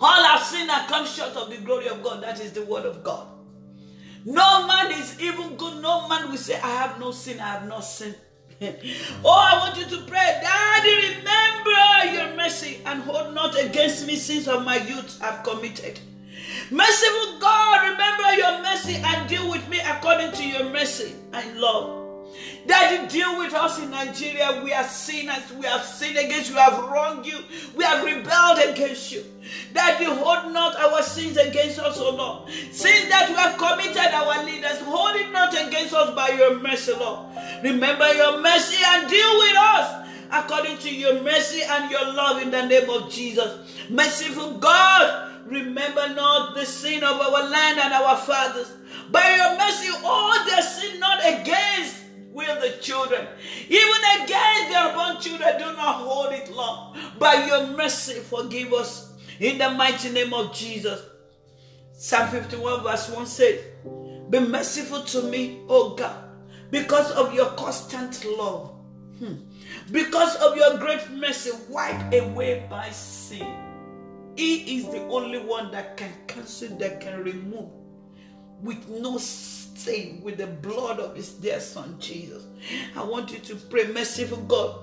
[0.00, 2.22] All have sinned and come short of the glory of God.
[2.22, 3.26] That is the word of God.
[4.24, 5.82] No man is even good.
[5.82, 8.14] No man will say, I have no sin, I have not sinned.
[8.62, 8.68] oh,
[9.24, 14.46] I want you to pray, Daddy, remember your mercy and hold not against me sins
[14.46, 15.98] of my youth I've committed.
[16.70, 21.97] Merciful God, remember your mercy and deal with me according to your mercy and love.
[22.68, 24.60] Daddy, deal with us in Nigeria.
[24.62, 25.42] We are sinners.
[25.58, 26.54] We have sinned against you.
[26.54, 27.38] We have wronged you.
[27.74, 29.24] We have rebelled against you.
[29.72, 32.50] That Daddy, hold not our sins against us, O Lord.
[32.70, 36.92] Sins that we have committed our leaders, hold it not against us by your mercy,
[36.92, 37.26] Lord.
[37.64, 42.50] Remember your mercy and deal with us according to your mercy and your love in
[42.50, 43.88] the name of Jesus.
[43.88, 48.70] Merciful God, Remember not the sin of our land and our fathers.
[49.10, 51.96] By your mercy, all the sin not against
[52.38, 53.26] will the children.
[53.68, 56.96] Even against their born children, do not hold it long.
[57.18, 59.12] By your mercy, forgive us.
[59.40, 61.02] In the mighty name of Jesus.
[61.92, 63.60] Psalm 51 verse 1 says,
[64.30, 66.16] Be merciful to me, O God,
[66.70, 68.74] because of your constant love.
[69.18, 69.34] Hmm.
[69.90, 73.46] Because of your great mercy, wipe away my sin.
[74.36, 77.70] He is the only one that can cancel, that can remove
[78.62, 79.18] with no
[79.78, 82.44] stain, with the blood of his dear son Jesus.
[82.96, 84.80] I want you to pray, merciful God,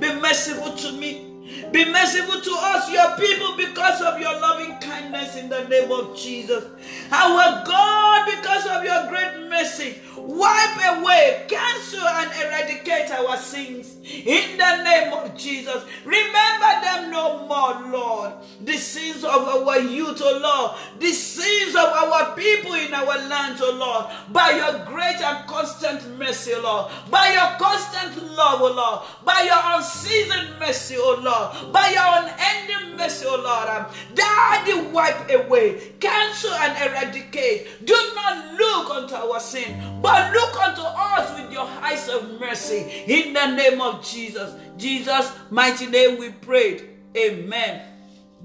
[0.00, 1.35] be merciful to me
[1.72, 6.16] Be merciful to us, your people, because of your loving kindness in the name of
[6.16, 6.64] Jesus.
[7.10, 14.56] Our God, because of your great mercy, wipe away, cancel, and eradicate our sins in
[14.56, 15.84] the name of Jesus.
[16.04, 18.32] Remember them no more, Lord.
[18.64, 23.58] The sins of our youth, oh Lord, the sins of our people in our land,
[23.60, 29.02] oh Lord, by your great and constant mercy, Lord, by your constant love, oh Lord,
[29.24, 31.35] by your unceasing mercy, oh Lord,
[31.72, 33.68] by your unending mercy, O Lord.
[33.68, 37.84] Um, Daddy, wipe away, cancel, and eradicate.
[37.84, 43.04] Do not look unto our sin, but look unto us with your eyes of mercy
[43.06, 44.54] in the name of Jesus.
[44.76, 46.88] Jesus' mighty name we prayed.
[47.16, 47.82] Amen.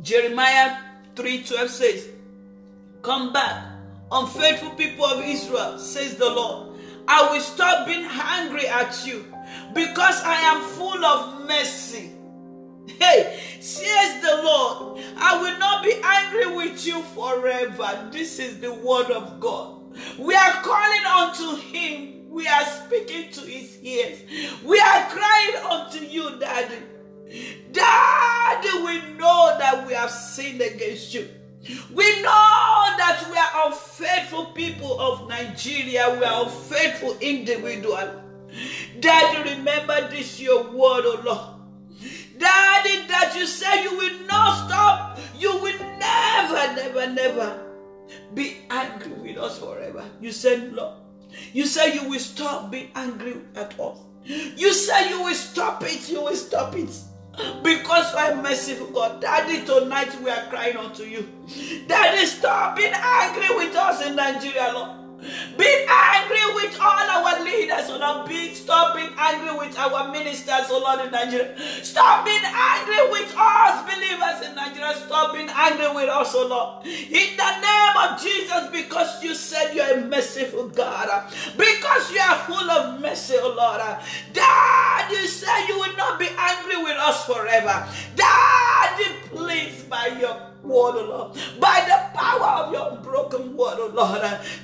[0.01, 0.77] Jeremiah
[1.15, 2.09] 3:12 says,
[3.01, 3.65] Come back,
[4.11, 6.79] unfaithful people of Israel, says the Lord.
[7.07, 9.25] I will stop being angry at you
[9.73, 12.11] because I am full of mercy.
[13.02, 18.08] Hey, says the Lord, I will not be angry with you forever.
[18.12, 19.97] This is the word of God.
[20.20, 22.30] We are calling unto Him.
[22.30, 24.20] We are speaking to His ears.
[24.64, 26.78] We are crying unto you, Daddy.
[27.72, 31.28] Daddy, we know that we have sinned against you.
[31.91, 36.18] We know that we are unfaithful people of Nigeria.
[36.20, 38.22] We are unfaithful individual.
[38.99, 41.51] Daddy, remember this your word, oh Lord.
[42.41, 45.19] Daddy, that you say you will not stop.
[45.37, 47.59] You will never, never, never
[48.33, 50.03] be angry with us forever.
[50.19, 50.97] You said, Lord.
[51.53, 53.97] You say you will stop being angry at us.
[54.25, 56.09] You say you will stop it.
[56.09, 56.89] You will stop it.
[57.63, 59.21] Because I'm merciful God.
[59.21, 61.27] Daddy, tonight we are crying unto you.
[61.87, 65.01] Daddy, stop being angry with us in Nigeria, Lord.
[65.57, 68.28] Be angry with all our leaders, oh Lord.
[68.28, 71.55] Be, stop being angry with our ministers, oh Lord, in Nigeria.
[71.84, 74.95] Stop being angry with us believers in Nigeria.
[75.05, 76.86] Stop being angry with us, oh Lord.
[76.86, 81.32] In the name of Jesus, because you said you're a merciful God.
[81.57, 83.82] Because you are full of mercy, oh Lord.
[84.34, 87.88] Dad, you said you will not be angry with us forever.
[88.15, 91.59] Daddy, please, by your word, oh Lord.
[91.59, 94.22] By the power of your broken word, oh Lord.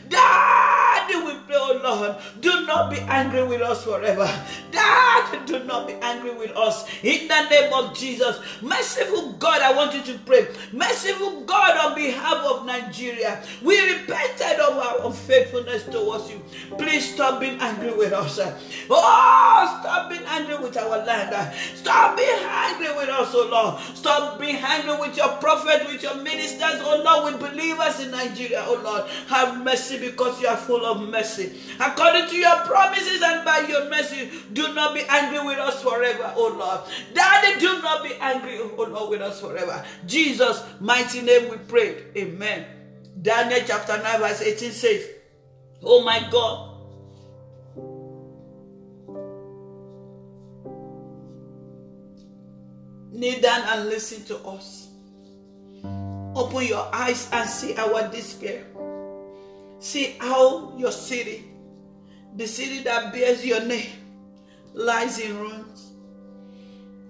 [0.10, 4.28] Daddy, we pray, oh Lord, do not be angry with us forever.
[4.72, 6.86] Daddy, do not be angry with us.
[7.04, 8.39] In the name of Jesus.
[8.62, 10.48] Merciful God, I want you to pray.
[10.72, 16.41] Merciful God, on behalf of Nigeria, we repented of our unfaithfulness towards you.
[16.78, 18.39] Please stop being angry with us.
[18.89, 21.36] Oh, stop being angry with our land.
[21.76, 23.82] Stop being angry with us, oh Lord.
[23.95, 28.64] Stop being angry with your prophet with your ministers, oh Lord, with believers in Nigeria,
[28.68, 29.10] oh Lord.
[29.28, 31.60] Have mercy because you are full of mercy.
[31.80, 36.34] According to your promises and by your mercy, do not be angry with us forever,
[36.36, 36.82] oh Lord.
[37.14, 39.84] Daddy, do not be angry, oh Lord, with us forever.
[40.06, 42.04] Jesus' mighty name we pray.
[42.16, 42.66] Amen.
[43.22, 45.10] Daniel chapter 9, verse 18 says,
[45.84, 46.76] Oh my God.
[53.12, 54.87] Kneel down and listen to us.
[56.38, 58.64] Open your eyes and see our despair.
[59.80, 61.50] See how your city,
[62.36, 63.90] the city that bears your name,
[64.76, 65.94] lies in ruins.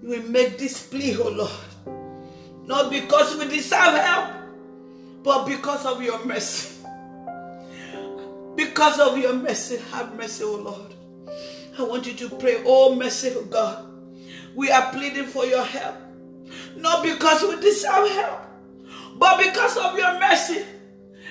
[0.02, 4.34] We make this plea, oh Lord, not because we deserve help,
[5.22, 6.76] but because of your mercy.
[8.56, 10.94] Because of your mercy, have mercy, oh Lord.
[11.78, 13.84] I want you to pray, oh merciful God.
[14.54, 15.96] We are pleading for your help,
[16.76, 18.47] not because we deserve help,
[19.18, 20.64] but because of your mercy,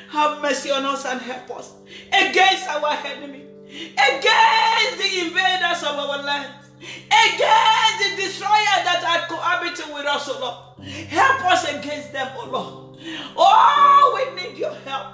[0.09, 1.73] have mercy on us and help us
[2.09, 9.93] against our enemy, against the invaders of our lands, against the destroyers that are cohabiting
[9.93, 10.87] with us, O Lord.
[10.87, 12.97] Help us against them, O Lord.
[13.35, 15.13] Oh, we need your help.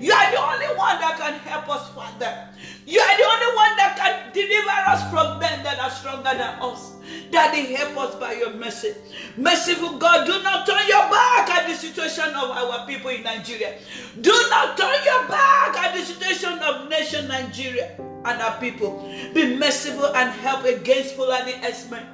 [0.00, 2.48] You are the only one that can help us, Father.
[2.86, 6.58] You are the only one that can deliver us from men that are stronger than
[6.60, 6.92] us.
[7.30, 8.94] Daddy, help us by your mercy.
[9.36, 13.78] Merciful God, do not turn your back at the situation of our people in Nigeria.
[14.20, 19.08] Do not turn your back at the situation of nation Nigeria and our people.
[19.34, 22.04] Be merciful and help against Fulani Esmen.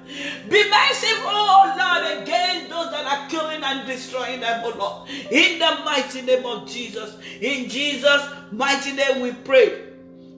[0.49, 5.11] Be merciful, oh Lord, against those that are killing and destroying them, oh Lord.
[5.31, 7.17] In the mighty name of Jesus.
[7.41, 9.85] In Jesus' mighty name we pray.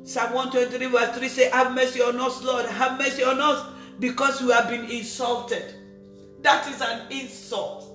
[0.04, 2.66] Psalm 123 verse 3 say, Have mercy on us, Lord.
[2.66, 3.66] Have mercy on us
[3.98, 5.74] because we have been insulted.
[6.42, 7.86] That is an insult.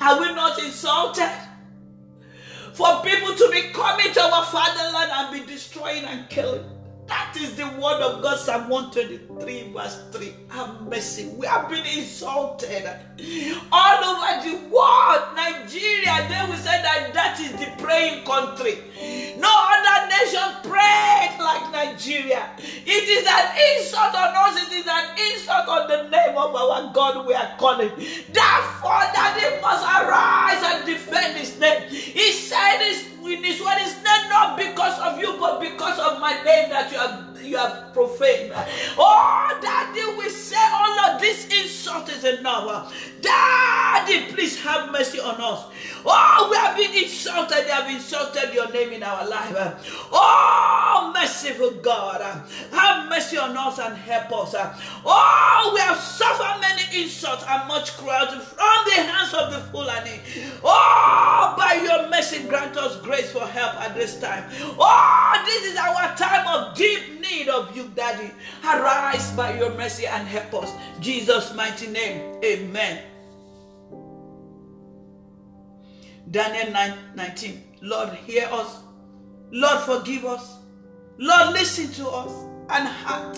[0.00, 1.30] Are we not insulted?
[2.74, 6.64] For people to be coming to our fatherland and be destroying and killing.
[7.06, 10.34] That is the word of God, Psalm 123, verse 3.
[10.48, 11.26] Have mercy.
[11.36, 12.88] We have been insulted
[13.70, 15.22] all over the world.
[15.34, 18.78] Nigeria, they will say that that is the praying country.
[19.38, 22.50] No other nation prays like Nigeria.
[22.58, 26.92] It is an insult on us, it is an insult on the name of our
[26.92, 27.90] God we are calling.
[28.30, 31.88] Therefore, that he must arise and defend his name.
[31.90, 36.20] He said this in his word is not, not because of you, but because of
[36.20, 38.52] my name that you have you are profane.
[38.96, 42.94] Oh, Daddy, we say, oh Lord, this insult is enough.
[43.22, 45.66] Daddy, please have mercy on us.
[46.04, 47.64] Oh, we have been insulted.
[47.64, 49.54] They have insulted your name in our life.
[50.12, 52.20] Oh, merciful God,
[52.72, 54.54] have mercy on us and help us.
[55.06, 60.20] Oh, we have suffered many insults and much cruelty from the hands of the Fulani.
[60.64, 64.44] Oh, by your mercy, grant us grace for help at this time.
[64.78, 68.32] Oh, this is our time of deep need of you, Daddy.
[68.64, 70.72] Arise by your mercy and help us.
[71.00, 72.40] Jesus' mighty name.
[72.44, 73.11] Amen.
[76.32, 77.62] Daniel 9 19.
[77.82, 78.80] Lord, hear us.
[79.50, 80.56] Lord, forgive us.
[81.18, 82.32] Lord, listen to us
[82.70, 83.36] and heart.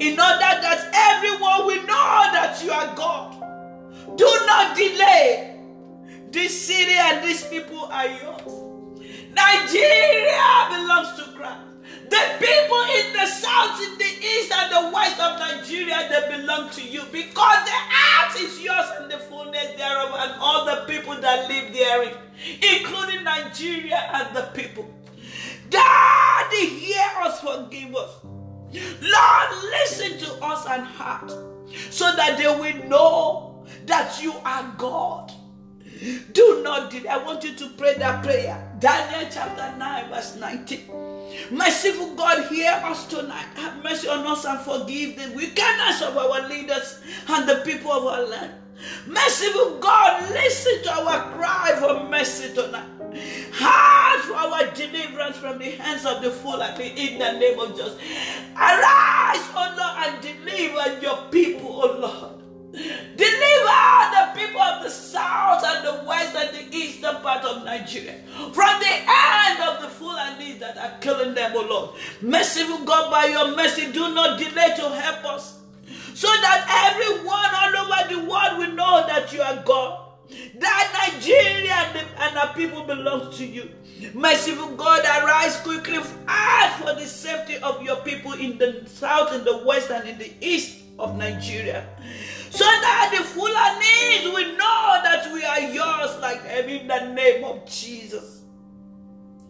[0.00, 4.16] In order that everyone will know that you are God.
[4.16, 5.60] Do not delay.
[6.30, 8.58] This city and these people are yours.
[9.34, 11.67] Nigeria belongs to Christ.
[12.08, 16.70] The people in the south, in the east, and the west of Nigeria, they belong
[16.70, 17.78] to you because the
[18.16, 22.14] earth is yours and the fullness thereof, and all the people that live therein,
[22.78, 24.88] including Nigeria and the people.
[25.68, 28.10] Daddy, hear us, forgive us.
[28.22, 31.30] Lord, listen to us and heart
[31.90, 35.32] so that they will know that you are God.
[36.32, 37.08] Do not delay.
[37.08, 38.76] I want you to pray that prayer.
[38.78, 41.07] Daniel chapter 9, verse 19.
[41.50, 43.46] Merciful God, hear us tonight.
[43.56, 48.04] Have mercy on us and forgive the wickedness of our leaders and the people of
[48.06, 48.52] our land.
[49.06, 52.88] Merciful God, listen to our cry for mercy tonight.
[53.52, 57.94] Heart for our deliverance from the hands of the fool in the name of Jesus.
[58.54, 62.47] Arise, O Lord, and deliver your people, O Lord.
[62.72, 68.20] Deliver the people of the south and the west and the eastern part of Nigeria
[68.52, 71.90] from the hand of the Fulanis that are killing them, O Lord.
[72.20, 75.58] Merciful God, by your mercy, do not delay to help us
[76.14, 80.04] so that everyone all over the world will know that you are God.
[80.58, 83.70] That Nigeria and, the, our people belong to you.
[84.14, 85.98] Merciful God, arise quickly.
[86.26, 90.18] Ask for the safety of your people in the south, in the west, and in
[90.18, 91.86] the east of Nigeria.
[92.50, 97.66] So that the Fulanis will know that we are yours, like in the name of
[97.66, 98.42] Jesus.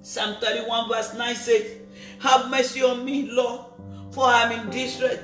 [0.02, 1.76] Psalm 31, verse 9 says,
[2.20, 3.66] Have mercy on me, Lord,
[4.12, 5.18] for I am in distress.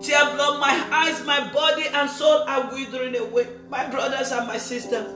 [0.00, 3.48] Tear blood, my eyes, my body, and soul are withering away.
[3.68, 5.06] My brothers and my sisters,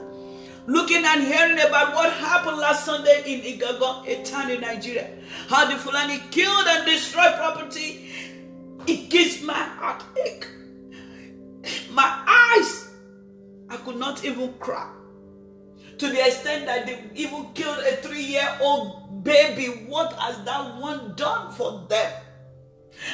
[0.67, 5.09] looking and hearing about what happened last Sunday in Igangan, a town in Nigeria.
[5.47, 8.09] How the Fulani killed and destroyed property.
[8.87, 10.47] It gives my heart ache.
[11.91, 12.23] My
[12.57, 12.89] eyes,
[13.69, 14.89] I could not even cry.
[15.97, 19.67] To the extent that they even killed a three year old baby.
[19.87, 22.11] What has that one done for them?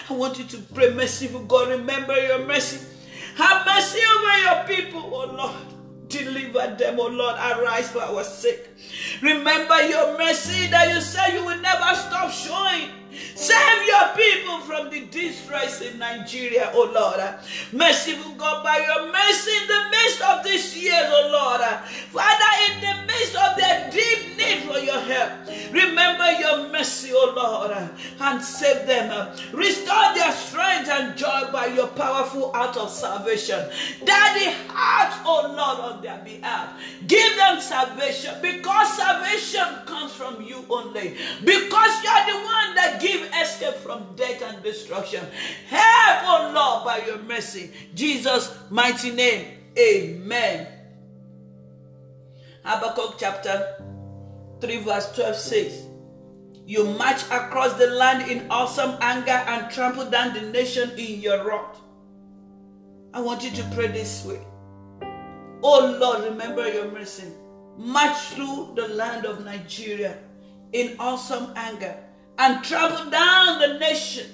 [0.10, 1.70] I want you to pray, merciful God.
[1.70, 2.86] Remember your mercy.
[3.36, 6.10] Have mercy over your people, oh Lord.
[6.10, 7.36] Deliver them, oh Lord.
[7.36, 8.68] Arise for our sake.
[9.22, 12.90] Remember your mercy that you said you will never stop showing.
[13.36, 17.20] Save your people from the distress in Nigeria, oh Lord.
[17.72, 21.62] Merciful God, by your mercy in the midst of this year, oh Lord.
[22.12, 25.32] Father, in the midst of their deep need for your help,
[25.72, 27.90] remember your mercy, oh Lord,
[28.20, 29.10] and save them.
[29.54, 33.60] Restore their strength and joy by your powerful act of salvation.
[34.06, 36.74] Daddy, act, oh Lord, on their behalf.
[37.08, 41.16] Give them salvation because salvation comes from you only.
[41.44, 42.69] Because you are the one
[43.90, 45.26] from death and destruction.
[45.68, 47.72] Help, oh Lord, by your mercy.
[47.96, 49.48] Jesus' mighty name.
[49.80, 50.68] Amen.
[52.64, 53.82] Habakkuk chapter
[54.62, 55.88] 3, verse 12 says,
[56.68, 61.44] You march across the land in awesome anger and trample down the nation in your
[61.44, 61.82] wrath.
[63.16, 64.40] I want you to pray this way.
[65.64, 67.26] Oh Lord, remember your mercy.
[67.76, 70.20] March through the land of Nigeria
[70.74, 71.98] in awesome anger
[72.40, 74.26] and travel down the nation.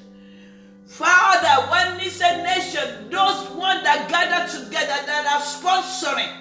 [0.86, 6.32] Father, when it's a nation, those ones that gather together that are sponsoring,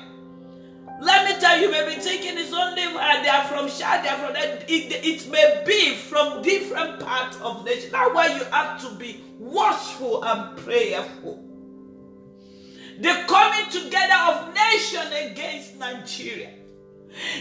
[1.01, 4.05] Let me tell you, you may be thinking it's only uh, they are from Chad,
[4.05, 4.71] they are from that.
[4.71, 7.91] It, it may be from different parts of nation.
[7.93, 11.43] That's why you have to be watchful and prayerful.
[13.01, 16.51] The coming together of nation against Nigeria.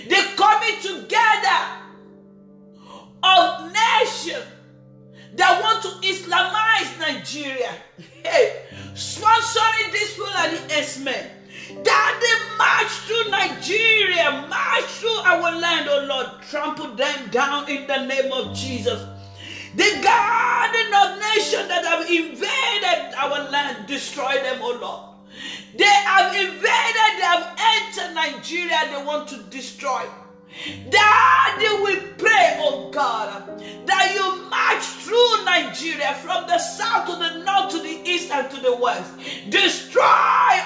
[0.08, 1.83] The coming together
[3.24, 4.42] of nation
[5.36, 7.72] that want to Islamize Nigeria.
[8.24, 11.30] Hey, sponsoring this Fulani S-men
[11.84, 17.88] that they march through Nigeria, march through our land, oh Lord, trample them down in
[17.88, 19.02] the name of Jesus.
[19.76, 25.10] The garden of nations that have invaded our land, destroy them, oh Lord.
[25.76, 30.04] They have invaded, they have entered Nigeria, they want to destroy.
[30.90, 37.44] Daddy, we pray, oh God, that you march through Nigeria from the south to the
[37.44, 39.12] north to the east and to the west.
[39.50, 40.04] Destroy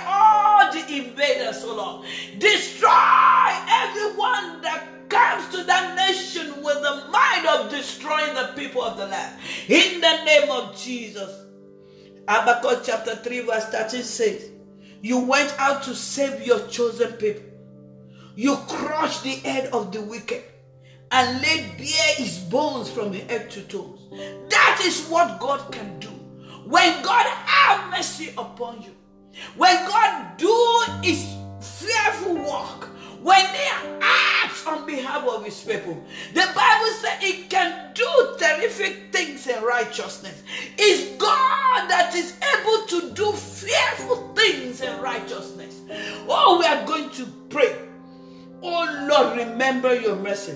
[0.05, 2.05] all the invaders, oh Lord.
[2.39, 2.89] Destroy
[3.69, 9.07] everyone that comes to that nation with the mind of destroying the people of the
[9.07, 9.39] land.
[9.67, 11.45] In the name of Jesus.
[12.27, 14.51] Habakkuk chapter 3, verse 13 says,
[15.01, 17.46] You went out to save your chosen people.
[18.37, 20.43] You crush the head of the wicked
[21.09, 23.99] and laid bare his bones from head to toes.
[24.49, 26.09] That is what God can do.
[26.63, 28.91] When God have mercy upon you,
[29.55, 31.27] when God do his
[31.59, 32.89] fearful work,
[33.23, 33.69] when they
[34.01, 35.99] acts on behalf of his people.
[36.35, 40.43] The Bible says it can do terrific things in righteousness.
[40.77, 45.81] It's God that is able to do fearful things in righteousness.
[46.29, 47.86] Oh, we are going to pray
[48.61, 50.55] Oh Lord, remember your mercy.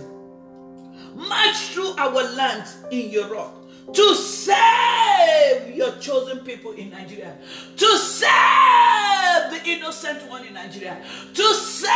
[1.16, 3.61] March through our lands in your wrath
[3.94, 7.38] to save your chosen people in Nigeria,
[7.78, 11.02] to save the innocent one in Nigeria,
[11.34, 11.92] to save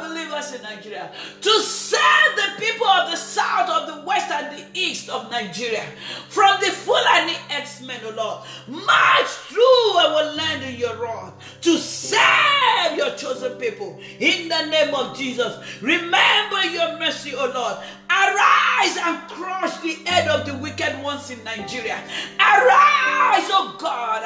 [0.00, 4.64] believers in Nigeria, to save the people of the south, of the west, and the
[4.78, 5.84] east of Nigeria
[6.28, 8.42] from the Fulani X-Men, O Lord.
[8.68, 14.94] March through our land in your wrath to save your chosen people in the name
[14.94, 15.56] of Jesus.
[15.80, 17.76] Remember your mercy, O Lord.
[18.10, 21.98] Arise and crush the head of the wicked ones in Nigeria.
[22.38, 24.22] Arise, oh God.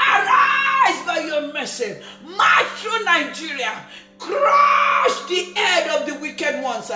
[0.00, 1.96] Arise by your mercy.
[2.24, 3.84] March through Nigeria.
[4.18, 6.90] Crush the head of the wicked ones.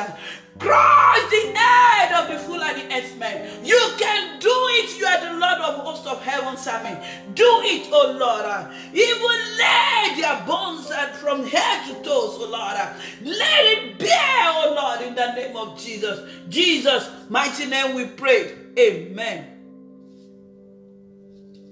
[0.59, 3.65] Crush the head of the Fulani X-Men.
[3.65, 4.99] You can do it.
[4.99, 6.97] You are the Lord of hosts of heaven's army.
[7.35, 8.73] Do it, oh Lord.
[8.95, 12.77] Even lay their bones from head to toes, oh Lord.
[13.23, 16.31] Let it bear, oh Lord, in the name of Jesus.
[16.49, 18.53] Jesus, mighty name we pray.
[18.79, 19.51] Amen.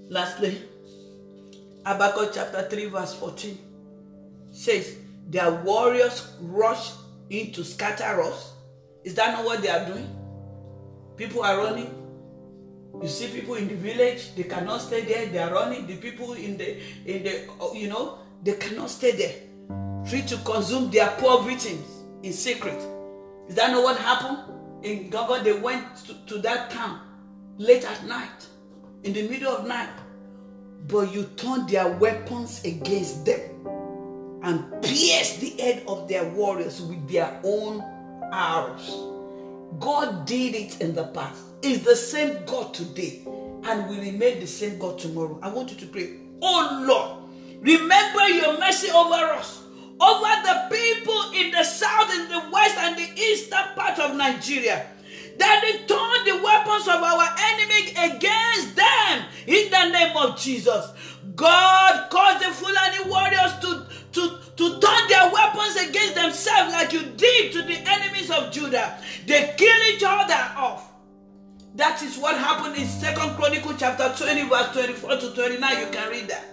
[0.09, 0.61] Lastly,
[1.85, 3.57] Habakkuk chapter 3, verse 14
[4.51, 4.97] says,
[5.29, 6.91] Their warriors rush
[7.29, 8.52] in to scatter us
[9.03, 10.07] is that not what they are doing?
[11.17, 11.99] People are running.
[13.01, 15.25] You see people in the village, they cannot stay there.
[15.27, 15.87] They are running.
[15.87, 19.35] The people in the in the uh, you know they cannot stay there.
[20.07, 21.85] Free to consume their poor victims
[22.23, 22.79] in secret.
[23.47, 24.39] Is that not what happened
[24.83, 25.43] in Gaga?
[25.43, 27.01] They went to, to that town
[27.57, 28.45] late at night,
[29.03, 29.89] in the middle of night,
[30.87, 33.39] but you turned their weapons against them
[34.43, 37.83] and pierced the head of their warriors with their own
[38.33, 38.97] ours.
[39.79, 41.41] God did it in the past.
[41.61, 45.39] Is the same God today and will remain the same God tomorrow.
[45.41, 49.61] I want you to pray, Oh Lord, remember your mercy over us,
[49.99, 54.87] over the people in the south, in the west, and the eastern part of Nigeria.
[55.37, 60.85] That they turn the weapons of our enemy against them in the name of Jesus.
[61.35, 67.03] God caused the Fulani warriors to, to, to turn their weapons against themselves like you
[67.17, 68.97] did to the enemies of Judah.
[69.25, 70.91] They kill each other off.
[71.75, 75.79] That is what happened in Second Chronicle chapter 20, verse 24 to 29.
[75.79, 76.45] You can read that.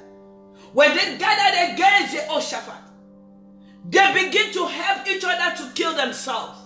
[0.72, 2.74] When they gathered against the Jehoshaphat,
[3.90, 6.59] they begin to help each other to kill themselves.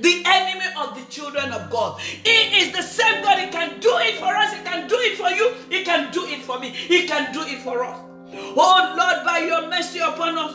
[0.00, 2.00] The enemy of the children of God.
[2.00, 3.38] He is the same God.
[3.38, 4.52] He can do it for us.
[4.52, 5.54] He can do it for you.
[5.68, 6.70] He can do it for me.
[6.70, 7.98] He can do it for us.
[8.32, 10.54] Oh Lord, by your mercy upon us,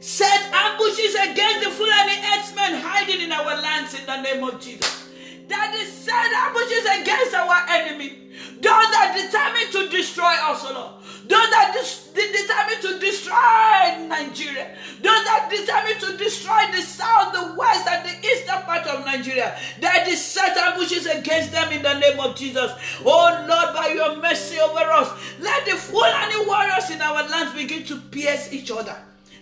[0.00, 5.08] set ambushes against the Fulani X-Men hiding in our lands in the name of Jesus.
[5.48, 8.18] That is set ambushes against our enemy.
[8.60, 11.03] Those that determined to destroy us, Lord.
[11.28, 14.76] Those that dis- determined to destroy Nigeria.
[15.02, 19.56] Those that determined to destroy the south, the west, and the eastern part of Nigeria.
[19.80, 22.72] That is set ambushes against them in the name of Jesus.
[23.04, 25.10] Oh Lord, by your mercy over us,
[25.40, 28.96] let the Fulani warriors in our lands begin to pierce each other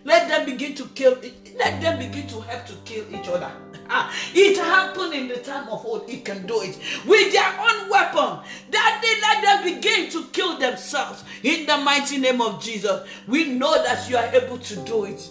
[0.04, 1.16] Let them begin to kill.
[1.58, 3.50] Let them begin to help to kill each other.
[3.88, 6.08] Ah, it happened in the time of old.
[6.08, 8.38] It can do it with their own weapon.
[8.70, 13.08] That they let them begin to kill themselves in the mighty name of Jesus.
[13.26, 15.28] We know that you are able to do it.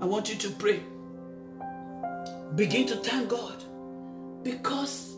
[0.00, 0.82] I want you to pray.
[2.54, 3.62] Begin to thank God
[4.42, 5.16] because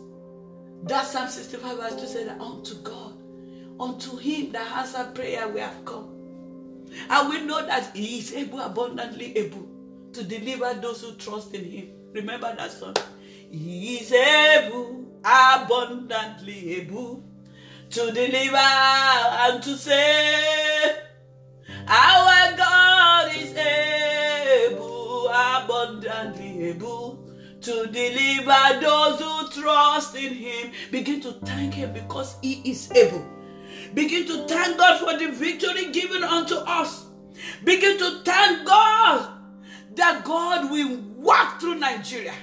[0.83, 3.13] that Psalm 65 verse 2 said, Unto God,
[3.79, 6.09] unto Him that answered prayer, we have come.
[7.09, 9.70] And we know that He is able, abundantly able
[10.13, 11.89] to deliver those who trust in Him.
[12.13, 12.95] Remember that song?
[13.49, 17.23] He is able, abundantly able
[17.89, 20.95] to deliver and to save.
[21.87, 27.29] Our God is able, abundantly able
[27.61, 30.71] to deliver those who trust in Him.
[30.91, 33.25] Begin to thank Him because He is able.
[33.93, 37.07] Begin to thank God for the victory given unto us.
[37.63, 39.40] Begin to thank God
[39.95, 42.33] that God will walk through Nigeria.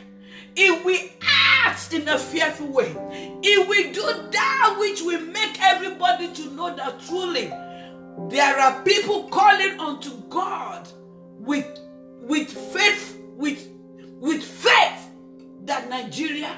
[0.57, 2.95] If we act in a fearful way,
[3.43, 7.53] if we do that which will make everybody to know that truly
[8.29, 10.89] there are people calling unto God
[11.39, 11.67] with
[12.21, 13.69] with faith, with
[14.21, 15.09] with faith
[15.65, 16.55] that Nigeria,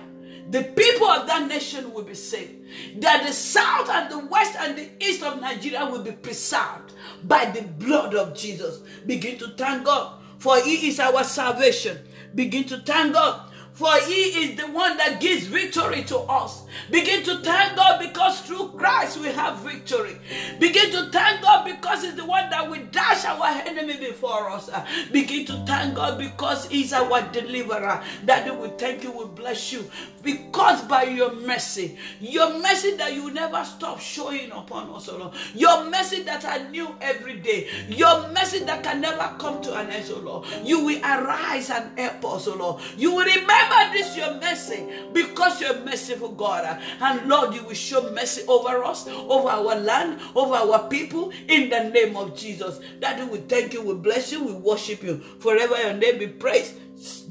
[0.50, 2.54] the people of that nation will be saved.
[3.02, 7.44] That the south and the west and the east of Nigeria will be preserved by
[7.46, 8.78] the blood of Jesus.
[9.06, 11.98] Begin to thank God for He is our salvation.
[12.34, 13.49] Begin to thank God
[13.80, 16.64] for he is the one that gives victory to us.
[16.90, 20.18] Begin to thank God because through Christ we have victory.
[20.58, 24.68] Begin to thank God because he's the one that will dash our enemy before us.
[25.12, 28.04] Begin to thank God because he's our deliverer.
[28.26, 29.90] Daddy, we thank you, we bless you.
[30.22, 35.32] Because by your mercy, your mercy that you never stop showing upon us, Lord.
[35.54, 37.68] Your mercy that I knew every day.
[37.88, 40.46] Your mercy that can never come to an end, Lord.
[40.62, 42.82] You will arise and help us, Lord.
[42.98, 46.80] You will remember Remember this your mercy because you're merciful God.
[47.00, 51.70] And Lord, you will show mercy over us, over our land, over our people in
[51.70, 52.80] the name of Jesus.
[53.00, 55.18] Daddy, we thank you, we bless you, we worship you.
[55.38, 56.74] Forever your name be praised.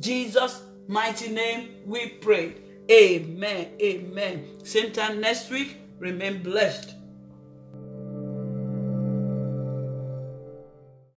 [0.01, 2.55] Jesus' mighty name we pray.
[2.89, 3.67] Amen.
[3.81, 4.45] Amen.
[4.63, 5.77] Same time next week.
[5.99, 6.98] Remain blessed.